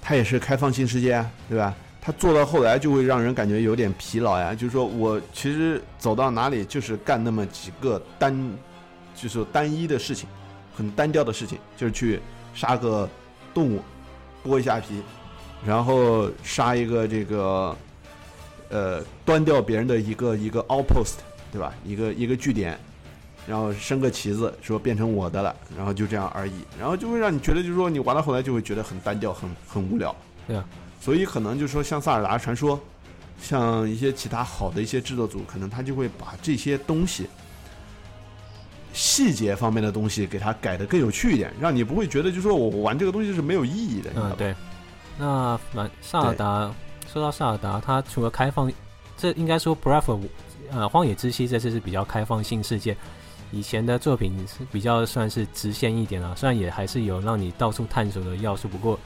[0.00, 1.74] 它也是开放性世界啊，对吧？
[2.00, 4.54] 它做到后来就会让人感觉有点疲劳呀。
[4.54, 8.34] 就是说我其实走到哪里就是干那么几个单，
[9.14, 10.26] 就是单一的事情，
[10.74, 12.18] 很单调的事情，就是去
[12.54, 13.06] 杀个
[13.52, 13.82] 动物，
[14.42, 15.02] 剥一下皮，
[15.66, 17.76] 然后杀一个这个，
[18.70, 21.16] 呃，端掉别人的一个一个 outpost，
[21.52, 21.74] 对吧？
[21.84, 22.78] 一个一个据点。
[23.48, 30.14] 然后升个旗子，说变成我的了，然后就这样而已，然后就会让你觉得，就是说你玩到后来就会觉得很单调，很很无聊。
[30.46, 30.64] 对啊，
[31.00, 32.76] 所以可能就是说，像《萨尔达传说》，
[33.40, 37.26] 像一些其他好的一些制作组，可能他就会把这些东西
[38.92, 44.10] 细节方面的东西给它改的更有趣一点，让你不会觉得，就是说我玩这个东西是没有意义的。
[44.14, 44.54] 嗯，对。
[45.16, 45.58] 那
[46.02, 46.66] 《萨尔达》
[47.10, 48.70] 说到《萨尔达》，它除了开放，
[49.16, 50.20] 这应该说《Breath of》
[50.70, 52.96] 呃，《荒野之息》这次是比较开放性世界。
[53.50, 58.98] 以前的作品是比较算是直线一点啊，虽然也还是有让你到处探索的要素，不过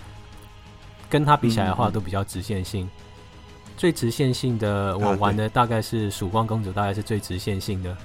[1.09, 2.89] 跟它比起来的话，都比较直线性。
[3.77, 7.97] 最直线性的，我玩的大概是《曙光公主》，大概是最直线性的。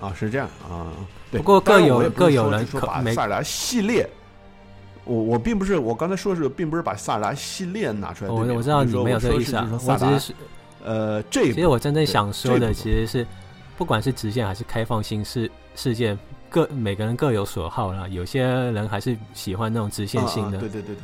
[0.00, 0.86] 啊，是这样啊。
[1.30, 4.08] 不过各有各有人说把萨尔达系列，
[5.04, 8.30] 我我并不是我刚才说的是，并不是把萨尔达系列拿出来。
[8.30, 10.34] 我我知道你没有这个意思啊，我只是
[10.84, 13.26] 呃，这其实我真正想说的其实是。
[13.76, 16.16] 不管是直线还是开放性世世界，
[16.48, 18.08] 各每个人各有所好啦。
[18.08, 20.58] 有些人还是喜欢那种直线性的。
[20.58, 21.02] 对对对对。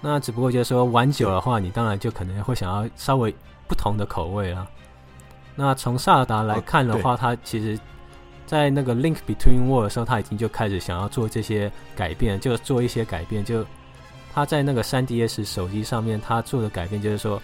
[0.00, 3.30] 那只不过就是说玩久的话，你当然就可能会想要稍微
[3.68, 4.66] 不同的口味啦。
[5.54, 7.78] 那从萨尔达来看的话，他其实，
[8.46, 13.44] 在那个 Link Between World 的时候，他已经就开始想要做这些改变，就做一些改变。
[13.44, 13.62] 就
[14.32, 17.38] 他在那个 3DS 手机上面，他做的改变就是说，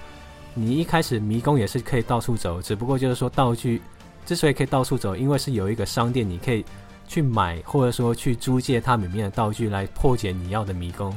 [0.54, 3.82] 你一开始迷宫也是可以到处走，只不过就是说道具。
[4.26, 6.64] 之所以可以到处走，因为是有一个商店，你可以
[7.06, 11.16] 去买，或者说去租借它里面的道具来破解你要的迷宫。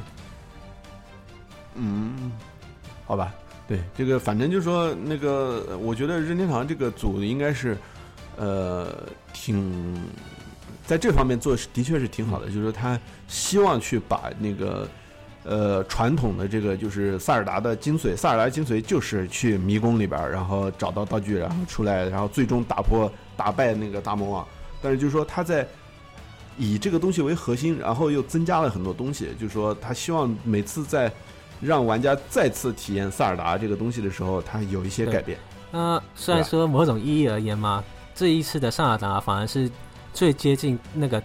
[1.74, 2.32] 嗯，
[3.04, 3.34] 好吧，
[3.68, 7.76] 对这个，反正就是说，那个，我觉得任天堂这个组应该是，
[8.36, 10.00] 呃，挺
[10.86, 12.98] 在这方面做的确是挺好的，就是说他
[13.28, 14.88] 希望去把那个。
[15.42, 24.46] 呃，传统的这个就是萨尔达的精髓，萨尔达精髓就是去迷宫里边，然后找到道具，然后出来，然后最终打破、打败那个大魔王。
[24.82, 25.66] 但是就是说他在
[26.58, 31.10] 以这个东西为核心，然后又增加了很多东西，就是说他希望每次在
[31.58, 35.38] 让玩家再次体验萨尔达这个东西的时候，他有一些改变。
[35.70, 37.82] 那虽然说某种意义而言嘛，
[38.14, 39.70] 这一次的萨尔达反而是
[40.12, 41.22] 最接近那个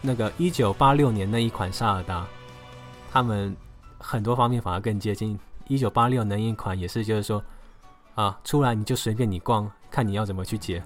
[0.00, 2.26] 那个一九八六年那一款萨尔达。
[3.14, 3.56] 他们
[3.96, 5.38] 很多方面反而更接近
[5.68, 7.40] 一九八六那一款，也是就是说，
[8.16, 10.82] 啊，出来你就随便你逛，看你要怎么去解。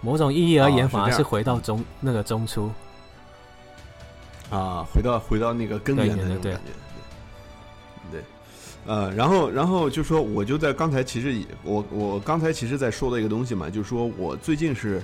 [0.00, 2.70] 某种意义而言，反而是回到中那个中初。
[4.50, 6.60] 啊，回到回到那个根源的那种感觉。
[8.12, 8.22] 对，
[8.86, 15.02] 呃，然后然后就说，我就在刚才其实我我刚才其实在说的一个东西嘛，就是说我最近是。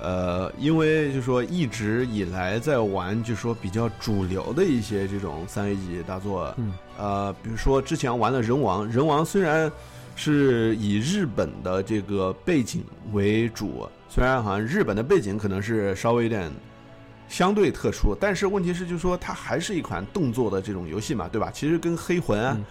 [0.00, 9.70] 呃，因为就说一直以来在玩，就说比较主流的一些这种三 A 级大作，嗯，呃，比如说之前玩的人王，人王虽然
[10.16, 16.50] 是以日本的这个背景为主，虽然好像日本的背景可能是稍微有点
[17.28, 21.50] 相对特殊，但是问题是，就说它还是一款动作的这种游戏嘛，对吧？
[21.52, 22.64] 其实跟黑魂啊、嗯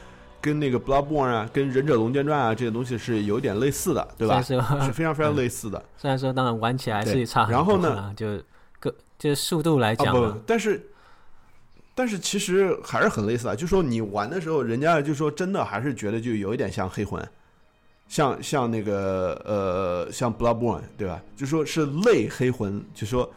[0.43, 4.41] 跟那个 Bloodborne 啊、跟忍者龙剑传啊这些东西是有点类似的，对吧？
[4.41, 4.59] 是
[4.91, 5.81] 非常非常类似的。
[5.97, 8.37] 虽然说当然玩起来对是差很多然后呢啦，就
[8.81, 10.89] 个就是速度来讲啊，，但是
[11.95, 17.25] 但是其实还是很类似的，就说你玩的时候，人家就说真的还是觉得就有一点像黑魂，
[18.09, 21.21] 像像那个呃像 Bloodborne 对吧？
[21.37, 23.31] 就说是类黑魂，就说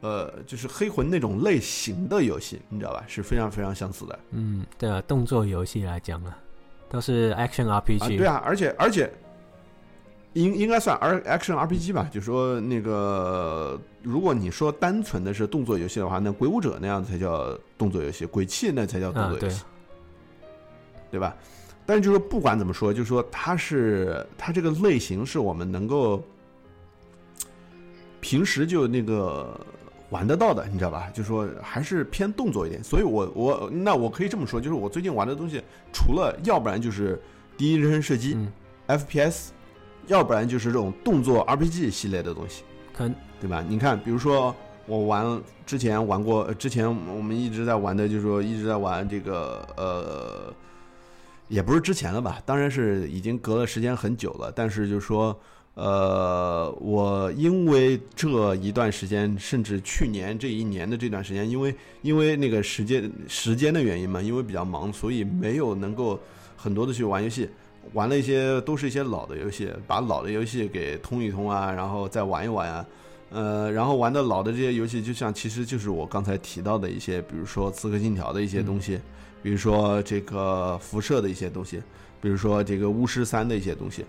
[0.00, 3.04] 呃就是黑魂那种类型的游戏，你知道吧？
[3.06, 6.36] 是非常非常相似的嗯，对啊，动作游戏来讲啊，
[6.88, 9.12] 都是 action 啊，RPG，对啊，而且而且。
[10.34, 19.64] 应应该算 R action RPG 吧，就说那个，如果你说单纯的是动作游戏的话，那《鬼武者》那样才叫动作游戏，《鬼泣》那才叫动作游戏，
[21.10, 21.34] 对吧？
[21.84, 26.22] 但是就是不管怎么说，就是说它是它这个类型是我们能够
[28.20, 29.58] 平时就那个
[30.10, 31.08] 玩得到的，你知道吧？
[31.14, 37.20] 就说还是偏动作一点，所以我我那我可以这么说，就是我最近玩的东西，除了要不然就是
[37.56, 38.52] 第一人称射击、嗯
[38.88, 39.50] ，FPS，
[40.08, 42.64] 要不然就是这种动作 RPG 系列的东西。
[42.92, 43.08] 可
[43.40, 43.64] 对吧？
[43.66, 44.54] 你看，比如说
[44.86, 50.52] 我玩之前玩过，呃之前我们一直在玩的，就是说一直在玩这个呃，
[51.46, 55.38] 也不是之前了吧，当然是已经隔了时间很久了，但是就是说。
[55.82, 66.20] 呃，我因为这一段时间，甚至去年这一年的这段时间，因为因为那个时间时间的原因嘛，因为比较忙，所以没有能够
[66.54, 67.48] 很多的去玩游戏，
[67.94, 72.86] 玩了一些都是一些老的游戏，把老的游戏给通一通啊，然后再玩一玩啊，
[73.30, 79.00] 呃，然后玩的老的这些游戏，就像其实就是我刚才提到的一些，比如说《刺客信条》的一些东西，
[79.42, 81.80] 比如说这个辐射的一些东西，
[82.20, 84.04] 比如说这个巫师三的一些东西，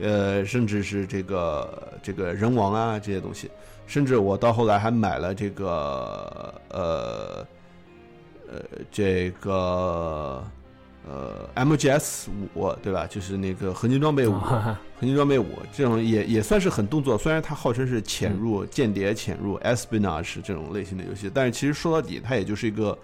[0.00, 3.50] 呃，甚至是这个这个人王啊这些东西，
[3.86, 7.46] 甚至我到后来还买了这个呃
[8.48, 10.42] 呃这个
[11.08, 13.06] 呃 MGS 五对吧？
[13.06, 14.32] 就是那个合金装备五。
[14.34, 22.96] 哦合金装备五这种也也算是很动作，虽然它号称是潜入、间谍潜入 espionage 这种类型的游戏，但是其实说到底，它也就是一个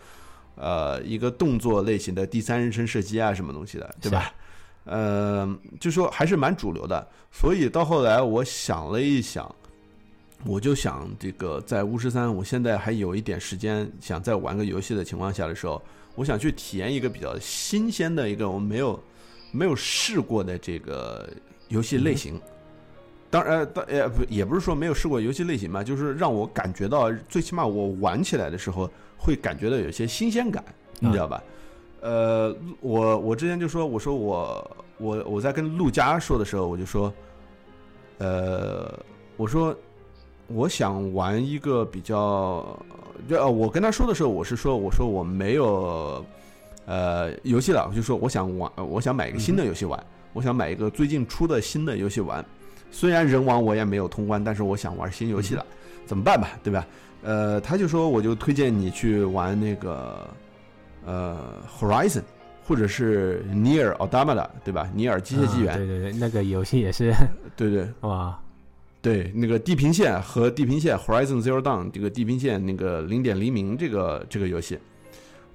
[0.55, 4.33] 呃一个动作类型的第三人称射击啊什么东西的，对吧？
[4.85, 7.07] 呃，就说还是蛮主流的。
[7.31, 9.55] 所以到后来我想了一想，
[10.45, 15.81] 我就想这个在巫师三，我现在还有一点时间，想再玩个游戏的情况下的时候，
[16.15, 19.01] 我想去体验一个比较新鲜的一个我没有
[19.53, 21.29] 没有试过的这个
[21.69, 22.41] 游戏类型。
[23.31, 30.65] 当然，当呃不也不是说没有试过游戏类型吧，就是让我感觉到，最起码我玩起来的时候会感觉到有些新鲜感，
[30.99, 31.41] 你知道吧？
[32.01, 37.13] 呃，我我之前就说，我说我我我在跟陆佳说的时候，我就说，
[38.19, 38.93] 呃，
[39.37, 39.77] 我说
[40.49, 42.65] 我想玩一个比较，
[43.29, 46.25] 就呃我跟他说的时候，我是说我说我没有
[46.87, 52.45] 呃游戏了，我就说我想玩，我想买一个新的游戏玩，我想买一个最近出的新的游戏玩。
[52.91, 55.65] 虽然人王我也没有通关，但是我想玩新游戏了，
[56.07, 56.49] 怎么办吧？
[56.63, 56.87] 对吧？
[57.23, 60.27] 呃，他就说我就推荐你去玩那个
[61.05, 61.39] 呃
[61.79, 62.23] Horizon，
[62.67, 64.91] 或者是尼尔奥达玛的，对吧？
[64.95, 67.13] 尼尔机械纪元，啊对对对，那个游戏也是。
[67.57, 67.89] 对对。
[68.01, 68.39] 哇，
[69.03, 74.79] 对，那个地平线和地平线 Horizon Zero Dawn 这个地平线那个零点黎明这个这个游戏，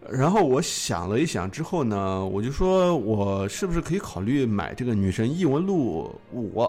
[0.10, 6.62] 然后我想了一想之后呢，我就说我是不是可以考虑买这个《女神异闻录五》，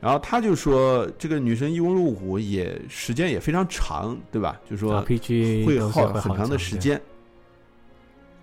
[0.00, 4.60] 然后他就说这个《女神异闻录五》也时间也非常长，对吧？
[4.68, 7.02] 就说会耗很长的时对间。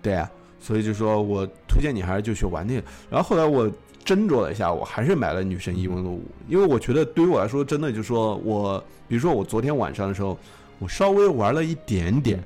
[0.04, 0.30] 对啊，
[0.60, 2.82] 所以就说我推荐你还是就去玩那个。
[3.10, 3.66] 然后后来我
[4.04, 8.78] 斟酌了一下，我还是买了《女神异闻录五》，因为我觉得对于我来说，真的就说我，
[9.08, 10.38] 比如说我昨天晚上的时候，
[10.78, 12.38] 我稍微玩了一点点，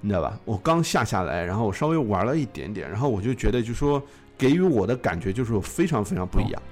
[0.00, 0.40] 你知道吧？
[0.46, 4.02] 我刚下下来，然后我稍微玩了一点点，然后我就觉得就说
[4.38, 6.62] 给予我的感觉就是非常非常不一样。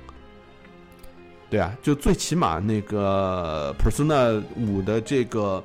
[1.50, 5.62] 对啊，就最起码那个 Persona 五的这个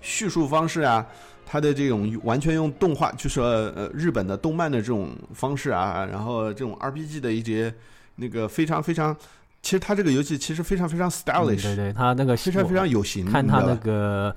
[0.00, 1.06] 叙述方式啊，
[1.54, 7.72] 它的这种完全用动画，就是呃日本的动漫的这种方式啊，然后这种 RPG 的一些
[8.16, 9.16] 那个非常非常，
[9.62, 13.24] 其实它这个游戏其实非常非常嗯 stylish，、对对，他那个非常非常有型。
[13.30, 14.34] 看他那个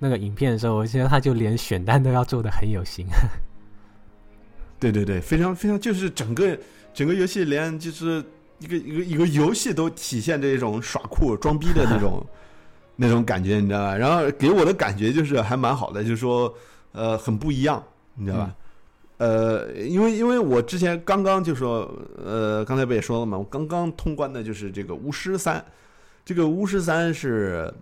[0.00, 3.06] 那个影片的时候，我觉得他就连选单都要做的很有型。
[4.80, 6.58] 对对对，非常非常，就是整个
[6.92, 8.20] 整个游戏连就是
[8.58, 12.26] 一个一个一个游戏都体现这种耍酷装逼的那种
[13.00, 13.96] 那种感觉，你知道吧？
[13.96, 16.52] 然后给我的感觉就是还蛮好的，就是说
[16.90, 17.80] 呃很不一样，
[18.14, 18.54] 你知道吧？
[19.18, 21.88] 呃，因为因为我之前刚刚就说，
[22.24, 25.64] 呃，刚才不也说了嘛，我刚刚通关的就是这个巫师三，
[26.24, 27.72] 这个巫师三是，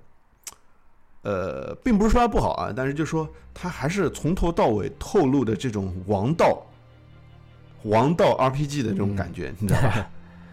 [1.22, 6.62] 呃，并不是说它不好啊，但是就说它还是从头到尾透露的这种王道
[7.84, 10.10] 王道 RPG 的这种感觉，你知道吧？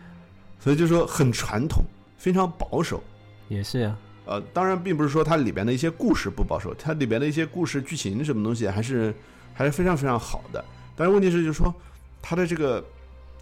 [0.60, 1.84] 所以就说很传统，
[2.18, 3.02] 非常保守。
[3.48, 9.14] 也是啊，呃，当然并不是说它里边的一些故事不保守，它里边的一些故事剧情什么东西还是
[9.54, 10.64] 还是非常非常好的。
[10.96, 11.74] 但是问题是，就是说
[12.22, 12.84] 它的这个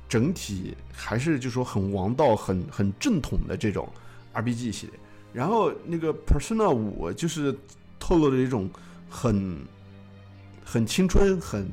[0.09, 3.87] 整体还是就是说很王道、很很正统的这种
[4.33, 4.99] RPG 系列。
[5.33, 7.55] 然后那个 Persona 五就是
[7.99, 8.69] 透露着一种
[9.09, 9.57] 很
[10.65, 11.69] 很青春、很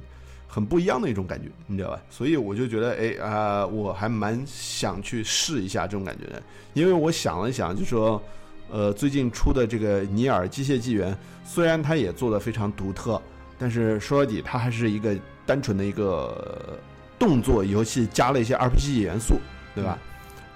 [0.46, 2.00] 很不一样的一种感觉，你知道吧？
[2.08, 6.42] 所以我就觉得，哎啊、我还蛮想去试一下这种感觉的，
[6.74, 8.22] 因为我想了想，就说，
[8.70, 11.12] 呃，最近出的这个《尼尔：机械纪元》，
[11.44, 13.20] 虽然它也做的非常独特，
[13.58, 15.16] 但是说到底，它还是一个
[15.46, 16.78] 单纯的一个
[17.18, 19.36] 动作游戏，加了一些 RPG 元素，
[19.74, 19.98] 对吧？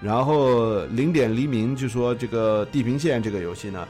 [0.01, 3.87] 然后零点黎明就说这个《地平线》这个游戏呢，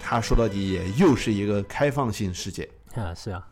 [0.00, 3.44] 它说到底也又是一个开放性世界，啊是啊，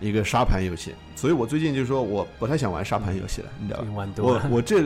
[0.00, 4.12] 一个沙盘游戏，所以我最近就说我不太想玩沙盘游戏了，你知道吧？
[4.16, 4.82] 我我这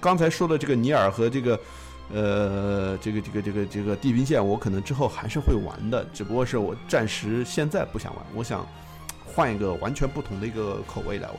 [0.00, 1.58] 刚才说的这个尼尔和这个
[2.12, 8.66] 呃这个这个这个这个地平线，我可能之后还是会玩的，只不过是我暂时现在不想玩，我想
[9.24, 11.36] 换一个完全不同的一个口味来玩。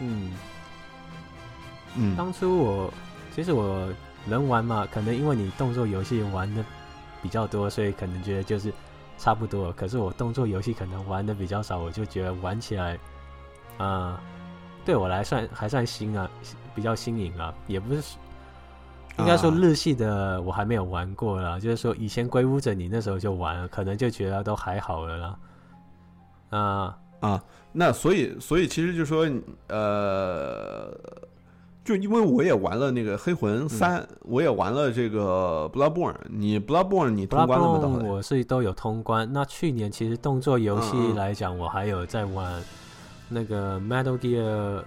[0.00, 0.32] 嗯，
[1.96, 2.94] 嗯，当初我
[3.34, 3.92] 其实我
[4.24, 6.64] 能玩嘛，可能因为你动作游戏玩的
[7.22, 8.72] 比较多，所以可能觉得就是
[9.18, 9.72] 差不多。
[9.72, 12.98] 可是我动作游戏可能玩的比较少，我就觉得玩起来，
[13.76, 14.20] 啊、
[14.84, 16.30] 对我来算还算新啊，
[16.74, 18.02] 比较新颖啊，也不是。
[19.18, 25.38] 应该说啊日系的我还没有玩过啦，就是说以前《鬼屋者》你那时候就玩了，可能就觉得都还好了啦。
[26.50, 29.28] 啊啊、那所以所以其实就说
[29.68, 30.96] 呃。
[31.84, 37.78] 就因为我也玩了那个《黑魂三》我也玩了这个《Bloodborne》，你《Bloodborne》你通关了吗？
[37.80, 39.26] 到后 Bloodborne 来我是都有通关。
[39.32, 42.62] 那去年其实动作游戏来讲，我还有在玩
[43.30, 44.82] 那个 Metal Gear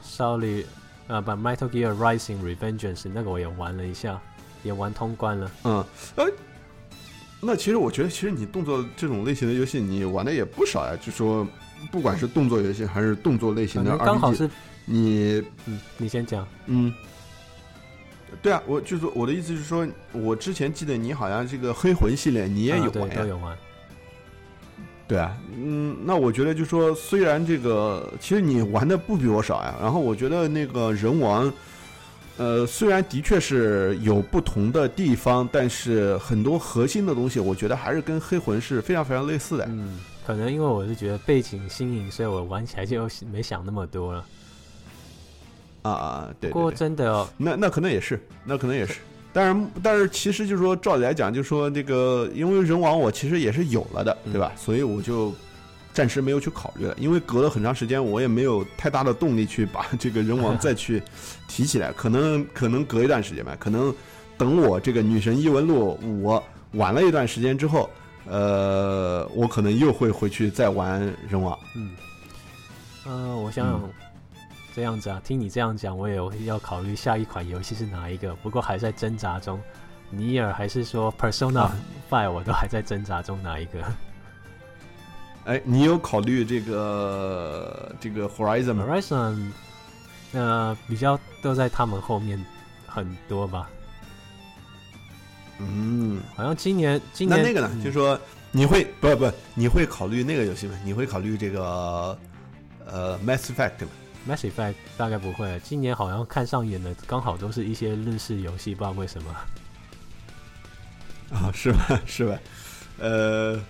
[0.00, 0.66] Solid，
[1.12, 4.18] 呃，把，Metal Gear Rising Revengeance 那个我也玩了一下，
[4.62, 5.50] 也玩通关了。
[5.64, 5.84] 嗯，
[6.16, 6.24] 哎，
[7.38, 10.96] 那其实我觉得，其实你动作这种类型的游戏，你玩的也不少呀。
[10.98, 11.46] 就说，
[11.90, 14.48] 不管是动作游戏还是动作类型的刚好是，
[14.86, 16.48] 你嗯，你先讲。
[16.64, 16.90] 嗯，
[18.40, 23.58] 对啊，我就是我的意思是说，我之前记得你好像这个黑魂系列你也有啊、对玩呀，都有玩。
[25.12, 31.52] 对啊，嗯，那我觉得就说，虽然这个其实你玩的不比我少呀，然后我觉得那个人王，
[32.38, 39.66] 呃，虽然的确是有不同的地方，但是很多核心的东西，我觉得还是跟黑魂是非常非常类似的。
[39.68, 44.24] 嗯，可能因为我是觉得背景新颖，所以我玩起来就没想那么多了。
[45.82, 48.94] 啊啊，对不过真的哦，那那可能也是，那可能也是。
[49.32, 54.52] 但是但是其实就是说，照理来讲，就是说这个，因为人王我其实也是有了的，对吧？
[54.56, 55.32] 所以我就
[55.92, 61.02] 暂时没有去考虑了，因为隔了很长时间，我也没有太大的动力去把这个人王再去
[61.48, 61.92] 提起来。
[61.92, 63.94] 可能可能隔一段时间吧， 可能
[64.36, 67.88] 等我这个女神异闻录我玩了一段时间之后，
[68.26, 71.58] 呃，我可能又会回去再玩人王。
[71.74, 71.90] 嗯，
[73.06, 73.90] 呃，我想想，嗯
[74.74, 76.16] 这样子啊，听你这样讲，我也
[76.46, 79.60] 要考虑下一款游戏是哪一个，不过还在挣扎中。
[80.14, 81.76] 尼尔还是说 Persona 啊
[82.10, 83.82] Five，我都还在挣扎中哪一个。
[85.44, 89.50] 哎，你有考虑这个这个 Horizon 吗？Horizon，
[90.32, 92.42] 呃，比较都在他们后面
[92.86, 93.68] 很多吧。
[95.58, 97.70] 嗯，好像今年今年那那个呢？
[97.72, 98.18] 嗯就是说
[98.50, 100.78] 你会不不你会考虑那个游戏吗？
[100.84, 102.16] 你会考虑这个
[102.86, 103.88] 呃 Mass Effect 吗？
[104.28, 109.30] Mass Effect 大概不会，今年好像看上眼的刚好都是一些日式游戏，不知道为什么。
[111.34, 112.00] 啊，是吧？
[112.06, 112.38] 是吧？
[112.98, 113.60] 呃，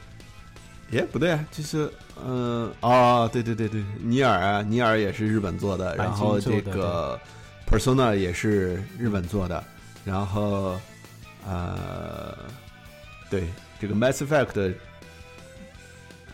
[0.90, 1.90] 耶，不对啊，就是
[2.24, 7.18] 嗯、哦，对对对对，尼尔啊，尼尔也是日本做的，然后这个
[7.66, 9.62] Persona 也是日本做的，
[10.04, 10.78] 然后
[11.46, 12.36] 呃，
[13.30, 13.48] 对
[13.80, 14.74] 这个 Mass Effect。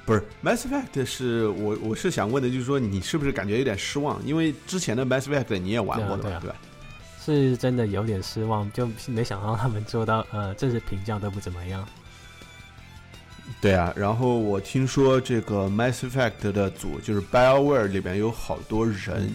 [0.09, 4.19] 不是 Mass Effect 是我我是想问的，就是说你是不是感觉有点失望？
[4.25, 6.57] 因为之前的 Mass Effect 你也玩过的吧，对啊对吧？
[7.23, 11.87] 是真的有点失望，就没想到他们做到呃，这次评价都不怎么样。
[13.61, 19.31] 对啊，然后我听说这个 Mass Effect 的组就是 BioWare 里边有好多人，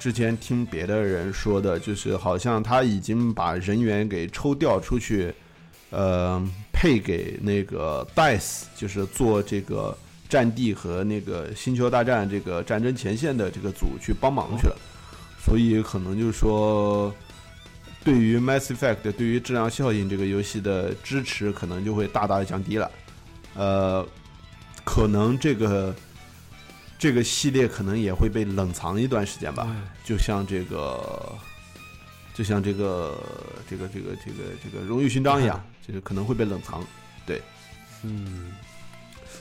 [0.00, 5.32] 之前听别的人说的，就是好像他已经把人员给抽调出去，
[5.92, 6.42] 呃，
[6.72, 9.96] 配给那个 DICE，就是做这个
[10.28, 14.76] 战地和那个星球大战这个战争前线的这个组去帮忙去了，
[15.38, 17.14] 所以可能就是说。
[18.04, 22.90] 对于 Mass Effect 对于质量效应这个游戏的支持可能就会大大的降低了。
[23.54, 24.04] 呃，
[24.82, 25.94] 可能这个
[26.98, 29.68] 这个系列可能也会被冷藏一段时间吧，
[30.02, 31.32] 就像这个。
[32.34, 33.22] 就像这个
[33.68, 36.84] 这个这个这个这个荣誉勋章一样，就是可能会被冷藏，
[37.26, 37.40] 对，
[38.02, 38.52] 嗯，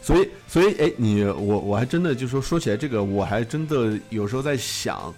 [0.01, 5.13] 所以所以哎，你我我还真的就说说起来这个，我还真的有时候在想，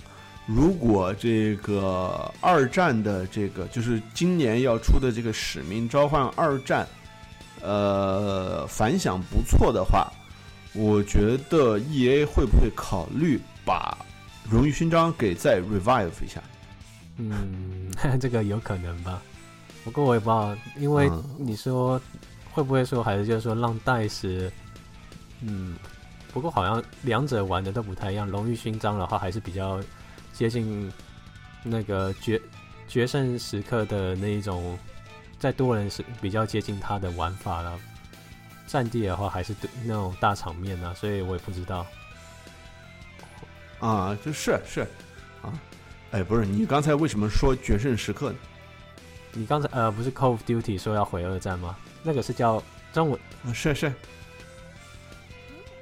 [0.46, 6.86] 如果这个二战的这个就是今年要出的这个《使命召唤二战》，
[7.66, 10.12] 呃，反响不错的话，
[10.74, 13.98] 我觉得 E A 会不会考虑把
[14.50, 16.44] 荣誉勋章给再 revive 一下？
[17.18, 17.90] 嗯，
[18.20, 19.22] 这个有可能吧，
[19.84, 22.02] 不过我也不知道，因为你说
[22.52, 24.52] 会不会说，还是就是说让戴斯，
[25.42, 25.76] 嗯，
[26.32, 28.28] 不过好像两者玩的都不太一样。
[28.28, 29.82] 荣誉勋章的话，还是比较
[30.32, 30.92] 接近
[31.64, 32.42] 那个决
[32.88, 34.78] 决胜时刻的那一种，
[35.38, 37.78] 在多人是比较接近他的玩法了。
[38.66, 39.54] 战地的话，还是
[39.84, 41.86] 那种大场面呢，所以我也不知道。
[43.80, 44.82] 啊，就是是
[45.42, 45.54] 啊。
[46.12, 48.38] 哎，不是，你刚才为什么说决胜时刻呢？
[49.34, 51.76] 你刚才呃，不是 Call of Duty 说要回二战吗？
[52.04, 52.62] 那个是叫
[52.94, 53.20] 中文，
[53.54, 53.92] 是是。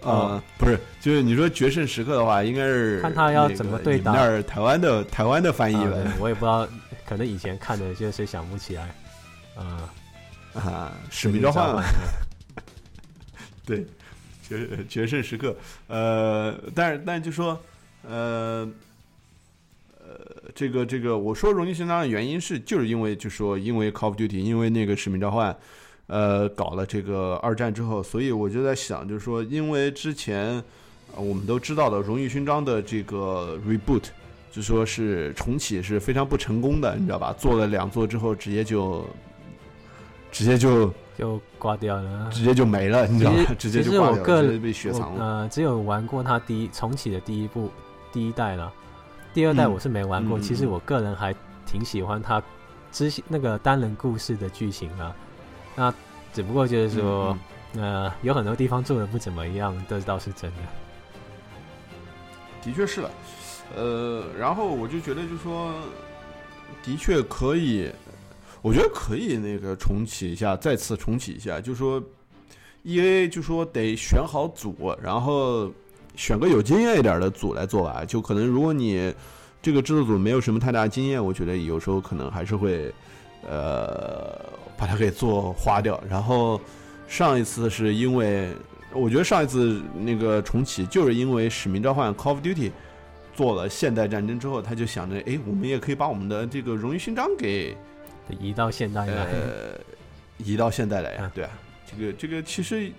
[0.01, 4.13] 呃，不是，就是你说决胜时刻的话，应该是看他要怎么对打。
[4.13, 6.67] 那儿台湾的台湾的翻译吧，我也不知道，
[7.05, 8.95] 可能以前看的就是想不起来。
[9.55, 9.89] 啊
[10.55, 11.83] 啊，使命召唤。
[13.65, 13.85] 对，
[14.41, 15.55] 决决胜时刻。
[15.87, 17.61] 呃，但是但是就说
[18.07, 18.67] 呃。
[20.43, 25.55] 呃，这个这个，我说荣誉勋章的原因是，就是因为就说因为 Call of Duty，因为那个使命召唤，
[26.07, 30.63] 呃，搞了这个二战之后，所以我就在想，就是说，因为之前
[31.15, 34.05] 我们都知道的荣誉勋章的这个 reboot，
[34.51, 37.33] 就说是重启是非常不成功的，你知道吧？
[37.37, 39.05] 做了两座之后，直接就
[40.31, 43.43] 直接就就挂掉了，直接就没了，你知道吗？
[43.59, 45.23] 直接就挂掉，直接被雪藏了。
[45.23, 47.69] 呃，只有玩过它第一重启的第一部
[48.11, 48.73] 第一代了。
[49.33, 51.33] 第二代我是没玩过，其实我个人还
[51.65, 52.43] 挺喜欢它
[52.91, 55.15] 之那个单人故事的剧情啊。
[55.73, 55.93] 那
[56.33, 57.37] 只不过就是说，
[57.75, 60.57] 呃，有很多地方做的不怎么样，这倒是真的。
[62.61, 63.11] 的确是了，
[63.77, 65.73] 呃，然后我就觉得，就说
[66.83, 67.89] 的确可以，
[68.61, 72.03] 我觉得可以那个重启一下，再次重启一下，就说
[72.83, 75.71] E A 就说得选好组，然后。
[76.15, 79.13] 选个有经验一点的组来做吧，就可能如果你
[79.61, 82.93] 这个制作组没有什么太大经验，我觉得有时候可能还是会，
[83.47, 84.39] 呃，
[84.77, 86.01] 把它给做花掉。
[86.09, 86.59] 然后
[87.07, 88.53] 上一次是因为，
[88.93, 92.71] 我觉得上一次那个重启就是因为《使命召唤》Call of Duty
[93.35, 97.77] 做了现代战争之后，他就想着，哎，我们也可以把我们的这个荣誉勋章给
[98.39, 99.27] 移到现代来，
[100.37, 101.51] 移到现代来呀，对啊，
[101.85, 102.91] 这个这个其实。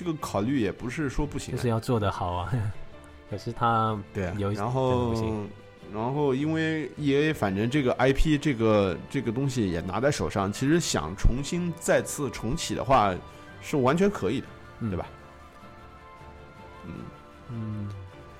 [0.00, 2.50] 这个考虑也不是说不行，就是要做得好啊。
[3.28, 4.24] 可是他对
[4.54, 5.14] 然后
[5.92, 13.14] 然后因为 E A 反正这个 I P 这个这个东西也拿在手上，其实想重新再次重启的话
[13.60, 14.46] 是完全可以的，
[14.80, 15.06] 对吧？
[16.86, 16.92] 嗯
[17.50, 17.88] 嗯，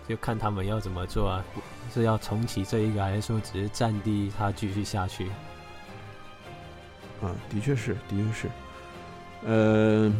[0.08, 1.44] 就看他们要怎么做啊？
[1.92, 5.26] 是要重启这一个，还是说只是占地它继续下去？
[7.20, 8.50] 嗯，的确是，的确是，
[9.44, 10.10] 呃。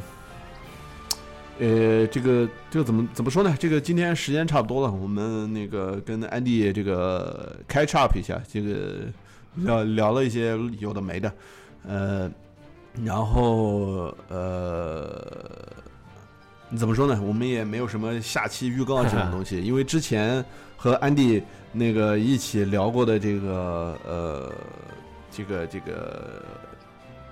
[1.60, 3.54] 呃，这个这个怎么怎么说呢？
[3.58, 9.00] 这个今天时间差不多了，我们那个跟安迪这个 catch up 一下，这个
[9.56, 11.30] 聊聊了一些有的没的，
[11.86, 12.30] 呃，
[13.04, 15.22] 然后呃，
[16.78, 17.20] 怎么说呢？
[17.22, 20.42] 我们也没有什么下期预告这种东西， 因为之前
[20.78, 21.42] 和安迪
[21.72, 24.50] 那个一起聊过的这个呃，
[25.30, 26.42] 这个这个。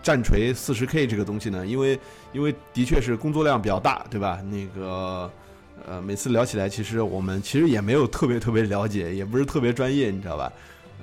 [0.08, 2.00] 战锤四十 K 这个东西呢，因为
[2.32, 4.40] 因为的确是工作量比较大，对吧？
[4.40, 5.30] 那个
[5.86, 10.50] 呃，每次聊起来，其实我们其实也没有特别特别了解，也不是特别专业，你知道吧？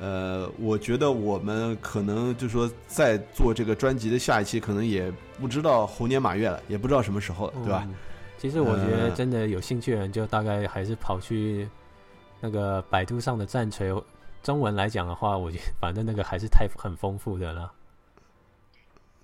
[0.02, 7.88] 呃，我觉得我们可能就说在做这个专辑的下一期，可能也不知道猴年马月了，也不知道什么时候了，对吧？
[8.40, 11.70] 其实我觉得真的有兴趣的人，就大概还是跑去
[12.42, 13.94] 那个百度上的战锤
[14.42, 17.72] 中文来讲的话，我觉得反正那个还是太很丰富的了。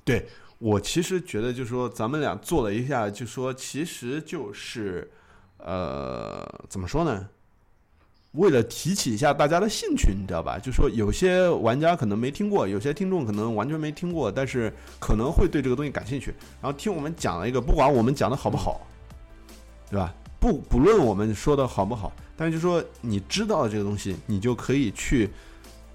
[0.03, 5.09] 对我其实觉得，就是说咱们俩做了一下，就说其实就是，
[5.57, 7.27] 呃，怎么说呢？
[8.33, 10.57] 为了提起一下大家的兴趣，你知道吧？
[10.57, 16.33] 就说有些玩家可能没听过，有些听众可能完全没听过，但是可能会对这个东西感兴趣。
[16.61, 18.87] 然后听我们讲了一个，不管我们讲的好不好，
[19.89, 20.15] 对吧？
[20.39, 25.29] 不不论我们说的好不好，但是就说你知道这个东西，你就可以去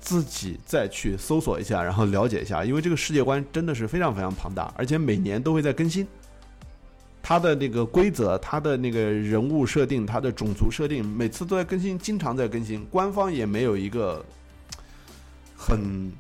[0.01, 6.07] 自己再去搜索一下，然后了解一下，因为这个世界观真的是非常非常庞大，而且每年都会在更新。
[7.23, 12.85] 它的那个规则，它的那个人物设定，它的种族设定，每次都在更新，经常在更新。
[12.85, 14.25] 官方也没有一个
[15.57, 16.13] 很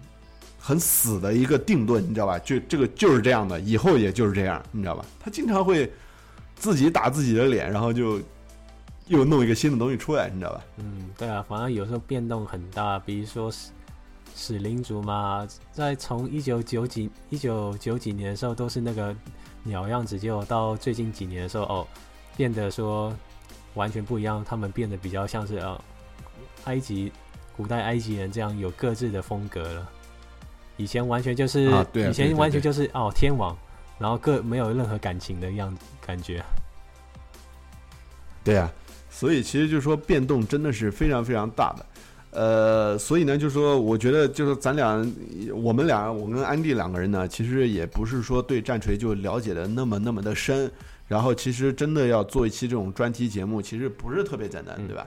[0.58, 2.36] 很死的一个定论，你知道吧？
[2.40, 5.04] 就这个就是这样的，以后也就是这样，你知道吧？
[5.20, 5.88] 他经常会
[6.56, 8.20] 自己打自己的脸，然后就
[9.06, 10.62] 又弄一个新的东西出来，你知道吧？
[10.76, 13.70] 嗯，对啊，反正有时候变动很大，比如说史
[14.34, 19.14] 史灵族嘛，在从一九九几一九九几年的时候都是那个。
[19.68, 21.86] 鸟样子，结果到最近几年的时候，哦，
[22.36, 23.12] 变得说
[23.74, 24.44] 完全不一样。
[24.44, 25.84] 他们变得比较像是呃，
[26.66, 27.10] 埃及
[27.56, 29.90] 古代埃及人这样有各自的风格了。
[30.76, 33.58] 以前完全就是，以前完全就是哦天王，
[33.98, 36.40] 然后各没有任何感情的样子感觉。
[38.44, 38.70] 对啊，
[39.16, 41.86] 所以其实就是说变动真的是非常非常大的。
[42.32, 44.94] 呃，所以呢，就是说，我觉得就是咱俩，
[45.54, 50.70] 我们俩，我跟安迪两个人呢，其实也不是说对战锤就了解的那么那么的深。
[51.08, 55.06] 然后，其实真的要做一期这种专题节目，其实不是特别简单，对吧？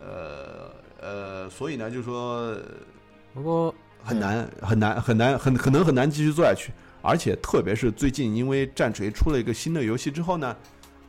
[0.00, 0.70] 呃
[1.00, 2.56] 呃，所以呢，就是说，
[3.34, 3.74] 不过
[4.04, 6.70] 很难很难很难很可能很难继续做下去。
[7.02, 10.56] 而且，特别是最近，因为战锤出了一个新的游戏之后呢。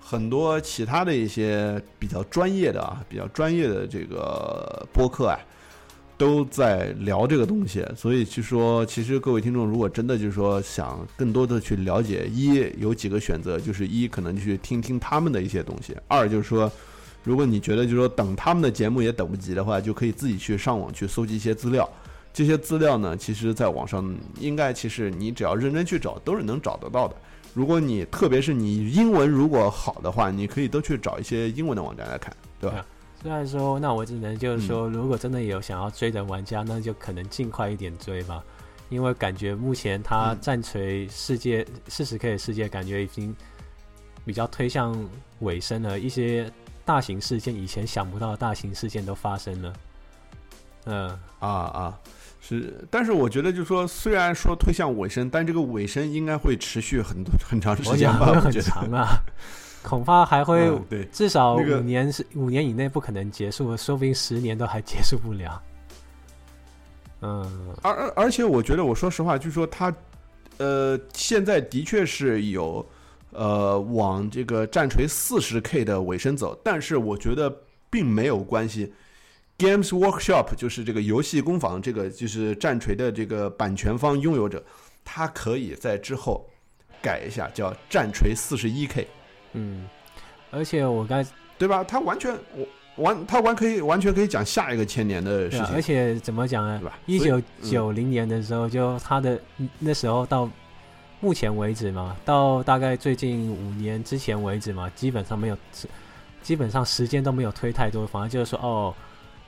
[0.06, 5.40] 很多其他的一些比较专业的啊，比较专业的这个播客啊，
[6.18, 7.84] 都在聊这个东西。
[7.96, 16.72] 所以就说，其实各位听众，如果真的就是说想更多的去了解，一有几个选择，就是一可能去听听他们的一些东西；二就是说，
[17.24, 21.90] 如果你觉得就是说等他们的节目也等不及的话，就可以自己去上网去搜集一些资料。
[22.32, 27.16] 这些资料呢，其实在网上应该其实你只要认真去找，都是能找得到的。
[27.54, 32.86] 如果你特别是你英文如果好的话，你可以都去找一些英文的网站来看，对吧？
[33.22, 38.44] 虽然说，那我只能就是说，如果真的有想要追的玩家，那就可能尽快一点追吧，
[38.90, 43.34] 因为感觉目前它战锤世界四十 K 的世界感觉已经
[44.26, 44.94] 比较推向
[45.40, 46.52] 尾声了，一些
[46.84, 49.74] 大型事件以前想不到的大型事件都发生了。
[50.86, 51.10] 嗯
[51.40, 52.00] 啊啊。
[52.46, 58.26] 是，但是我觉得，就是说，虽然说推向尾声，但这个尾声应该会持续很多很长时间吧？
[58.42, 59.18] 很长啊，
[59.82, 65.64] 恐怕还会对，至少五年是五年以内不可能结束，说不定十年都还结束不了。
[67.22, 69.96] 嗯，而而而且，我觉得，我说实话，就是说，他
[70.58, 72.86] 呃，现在的确是有
[73.32, 77.50] 呃往这个战锤四十 K 的尾声走，但是我觉得
[77.90, 78.94] 并没有关系。
[79.56, 84.62] Games Workshop 就是这个游戏工坊，这个就是战锤的这个版权方拥有者，
[85.06, 86.46] 他可以在之后
[87.02, 89.08] 改一下，叫战锤四十一 K。
[89.54, 89.88] 嗯，
[90.50, 91.24] 而且我刚
[91.58, 91.84] 对吧？
[91.84, 92.68] 他完全我
[93.04, 95.68] 完，他完可以完全可以讲下一个千年的事情。
[95.68, 96.80] 而且怎么讲呢？
[96.80, 97.00] 对吧？
[97.06, 99.40] 一九九零年的时候，就他的
[99.78, 100.50] 那时候到
[101.20, 105.58] 目前为止嘛，到大概最近五年之前为止嘛，基本上没有，
[106.42, 108.94] 基本上时间都没有推太多，反而就是说哦。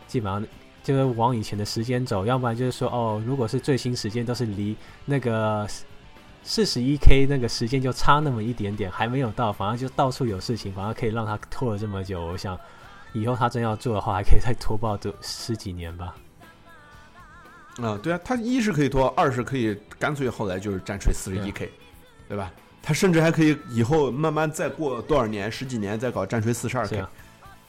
[0.07, 0.45] 基本上
[0.84, 4.76] 就是往以前的时间走，要不然就是说哦，如果是最新时间都是离
[5.06, 5.68] 那个
[6.44, 12.23] 四十一 K 那个时间就差那么一点点，还没有到，反而就到处有事情，反而可以让他拖了这么久。
[12.23, 12.57] 我想
[13.14, 16.15] 以后他真要做的话，还可以再拖爆这十几年吧。
[17.82, 21.72] 啊，对啊，他一是可以拖，二是可以干脆后来就是战锤四十一 K，
[22.30, 22.52] 对吧？
[22.82, 27.03] 他甚至还可以以后慢慢再过多少年，十几年再搞战锤四十二 K，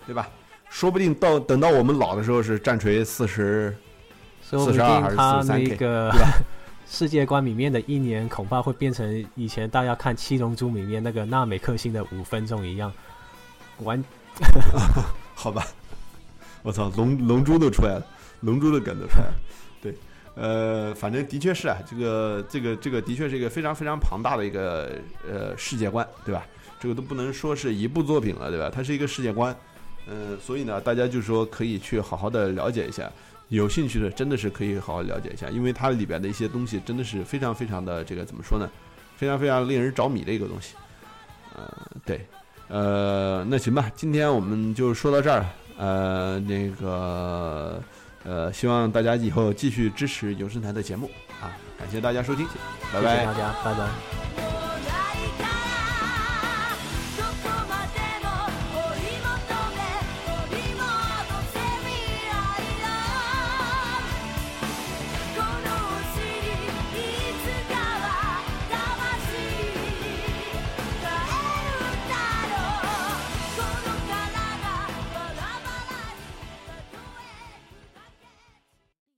[0.07, 0.29] 对吧？
[0.69, 3.75] 说不定到等到我们老的时候是战锤四十，
[4.43, 6.11] 四十二还是四十三 K，对
[6.89, 12.93] 世界观里面的一年恐怕会变成以前大家看《七龙珠》里面那个纳美克星的五分钟一样，
[13.79, 14.03] 完，
[15.35, 15.67] 好吧，
[16.63, 18.07] 我操，龙龙珠都出来了，
[18.41, 19.35] 龙珠的梗都出来了，
[19.83, 19.95] 对，
[20.37, 26.47] 呃，反正的确是啊，这个这个这个的确是一个非常非常庞大的一个呃世界观，对吧？
[26.79, 28.71] 这个都不能说是一部作品了，对吧？
[28.73, 29.57] 它是一个世界观。
[30.09, 33.11] 嗯，所以呢，大家就是说可以去好好的了解一下，
[33.49, 38.69] 有兴趣的真的是可以好好了解一下，因为它里边的一些东西真的是非常非常的这个怎么说呢？
[39.17, 40.75] 非常非常令人着迷的一个东西。
[41.55, 41.73] 呃，
[42.05, 42.27] 对，
[42.69, 45.45] 呃，那行吧，今天我们就说到这儿。
[45.79, 47.83] 呃，那个，
[48.25, 52.47] 呃，希望大家以后继续支持有声台的节目啊，感谢大家收听，
[52.91, 54.56] 拜拜，大家，拜拜。